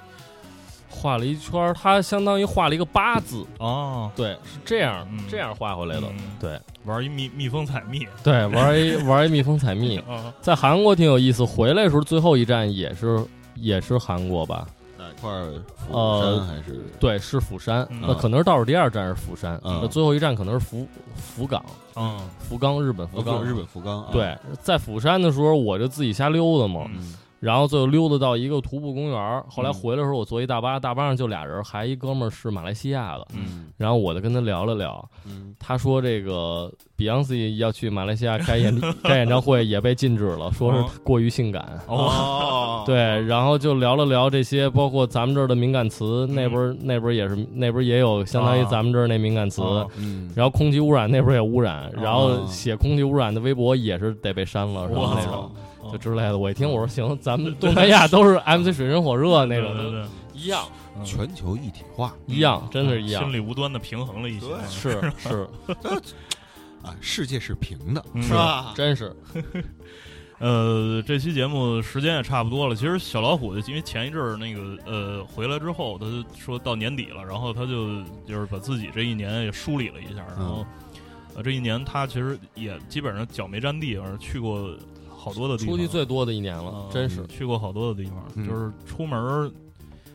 [0.89, 6.07] 画了一圈儿，它相当于画了一个八字，哦，对，是这样、嗯这样画回来的。
[6.09, 11.45] 嗯对玩一蜜蜜蜂采蜜对，玩一 玩一蜜蜂采蜜，啊， 在韩国挺有意思。
[11.45, 13.20] 回来的时候，最后一站也是
[13.57, 14.66] 也是韩国吧？
[14.97, 15.53] 哪块儿？
[15.76, 16.80] 釜呃山还是？
[17.01, 17.87] 对，是釜山。
[17.91, 21.64] 嗯那可能是倒数第二站是釜山，嗯那最后一站可能是福福冈，
[21.97, 23.45] 嗯福冈，日本福冈。
[23.45, 24.09] 日本福冈啊。
[24.12, 29.45] 对，在釜山的时候，我就自己瞎溜达嘛，嗯然后最后溜达到一个徒步公园儿。
[29.49, 29.74] 后来嗯。
[29.74, 33.26] 回来的时候，我坐一大巴，大巴上就俩人，还一哥们儿是马来西亚的。
[33.34, 33.68] 嗯。
[33.76, 35.55] 然后我就跟他聊了聊，嗯。
[35.59, 38.74] 他说这个 Beyonce 要去马来西亚开演
[39.05, 40.87] 开演唱会也被禁止了，说哦。
[40.93, 41.78] 是过于性感。
[41.87, 48.68] 哦， 对，然后就聊了聊这些，包括咱们这儿的敏感词，那边那边也是那边也有相当于啊。
[48.70, 49.61] 咱们这儿那敏感词。
[49.62, 49.89] 哦。
[49.99, 52.47] 嗯，然后空气污染那边也污染，然后哦。
[52.49, 55.51] 写空气污染的微博也是得被删了，什么那种
[55.93, 56.37] 就之类的。
[56.39, 60.07] 我一听我说行，咱们东南亚都是 MC 水深火热那种，对对对。
[60.34, 60.64] 一样。
[60.97, 61.05] 嗯。
[61.05, 62.14] 全球一体化。
[62.26, 63.22] 一样，真是一样。
[63.24, 65.49] 心，理无端的平衡了一些，是是，
[66.82, 68.22] 啊，世界是平的，嗯。
[68.22, 68.72] 是吧？
[68.74, 69.14] 真是。
[70.39, 72.74] 呃，这期节目时间也差不多了。
[72.74, 80.66] 其实小老虎因为前一阵儿那个呃回来之后，他就说到年底了，然后他就就是把自己这一年也梳理了一下，然后、
[81.34, 84.76] 呃这一年他其实也基本上脚没沾地，反正去过
[85.27, 87.27] 好多的地方，出去最多的一年了啊，真是。
[87.27, 89.51] 去过好多的地方，嗯就是出门儿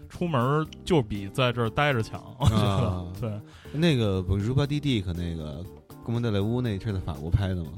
[0.10, 3.32] 出门儿就比在这儿待着强，我觉得、啊 对。
[3.74, 5.64] 那个不是 Ruba D D 和那个
[6.06, 7.72] 宫本戴雷乌那是在法国拍的吗？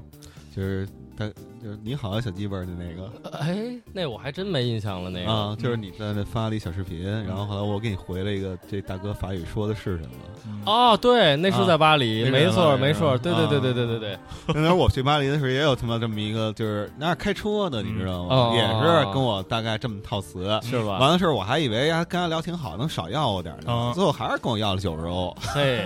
[0.55, 0.87] 就是
[1.17, 1.25] 他
[1.63, 3.11] 就是你好小鸡巴儿的那个。
[3.39, 5.31] 哎，那我还真没印象了，那个。
[5.31, 10.09] 啊，就是你在那发了一小视频，然后后来我给你回了一个，这大哥法语说的是什么？
[10.45, 10.61] 嗯。
[10.65, 18.51] 哦，对，那是在巴黎，没错没错，对对对对对对对，那会儿我去巴黎的时候也有他妈这么一个，就是那是开车的，你知道吗？
[18.51, 20.43] 嗯也是跟我大概这么套词。
[20.63, 20.99] 是吧？
[20.99, 25.35] 完了事儿，我还以为呀跟他聊挺好，能少要我点儿呢，啊最后还是跟我要了九十欧。
[25.39, 25.83] 嘿，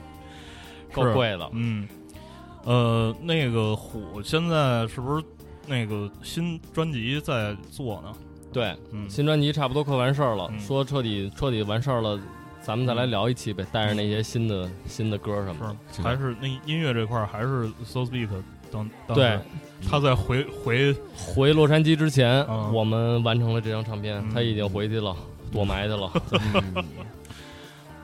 [0.92, 1.86] 够贵了，嗯，
[2.64, 5.24] 呃，那个虎现在是不是
[5.66, 8.12] 那个新专辑在做呢？
[8.52, 10.58] 对，嗯，新专辑差不多快完事儿了，嗯。
[10.60, 12.20] 说彻底彻底完事儿了，
[12.60, 15.76] 咱们再来聊一期呗，带着那些新的新的歌什么的。
[15.94, 16.02] 是。
[16.02, 18.28] 还是那音乐这块儿还是 So Speak
[18.72, 19.38] 当当对，
[19.88, 22.74] 他在回回回洛杉矶之前，嗯。
[22.74, 24.30] 我们完成了这张唱片，嗯。
[24.34, 25.16] 他已经回去了，
[25.52, 26.12] 躲埋去了。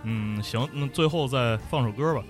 [0.04, 2.22] 嗯嗯行，那最后再放首歌吧。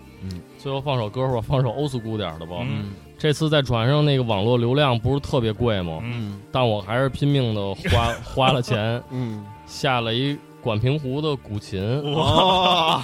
[0.58, 2.56] 最后放首歌吧，放首欧斯古点儿的吧。
[2.60, 6.00] 嗯这次在船上那个网络流量不是特别贵吗？
[6.04, 13.02] 嗯但我还是拼命的花花了钱， 嗯，下了一管平湖的古琴，哇，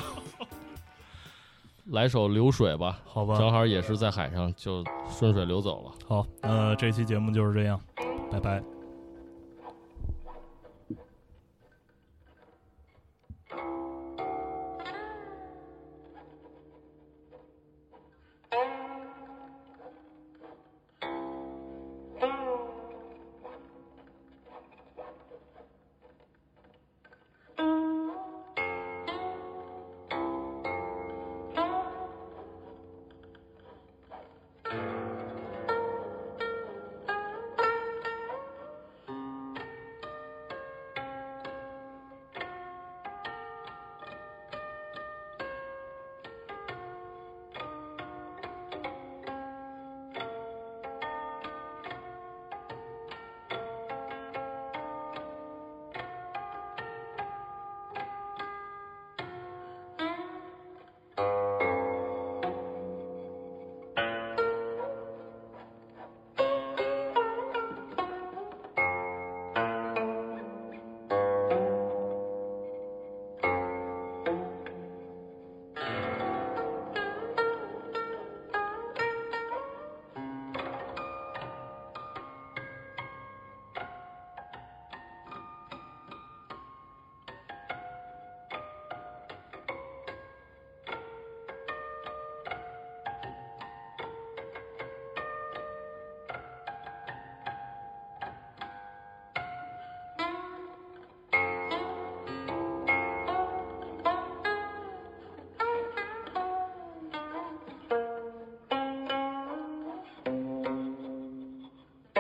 [1.91, 2.99] 来首流水吧。
[3.07, 5.91] 好吧，正好也是在海上，就顺水流走了。
[6.07, 7.81] 好，那这期节目就是这样，
[8.31, 8.63] 拜拜。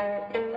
[0.02, 0.51] Thank you.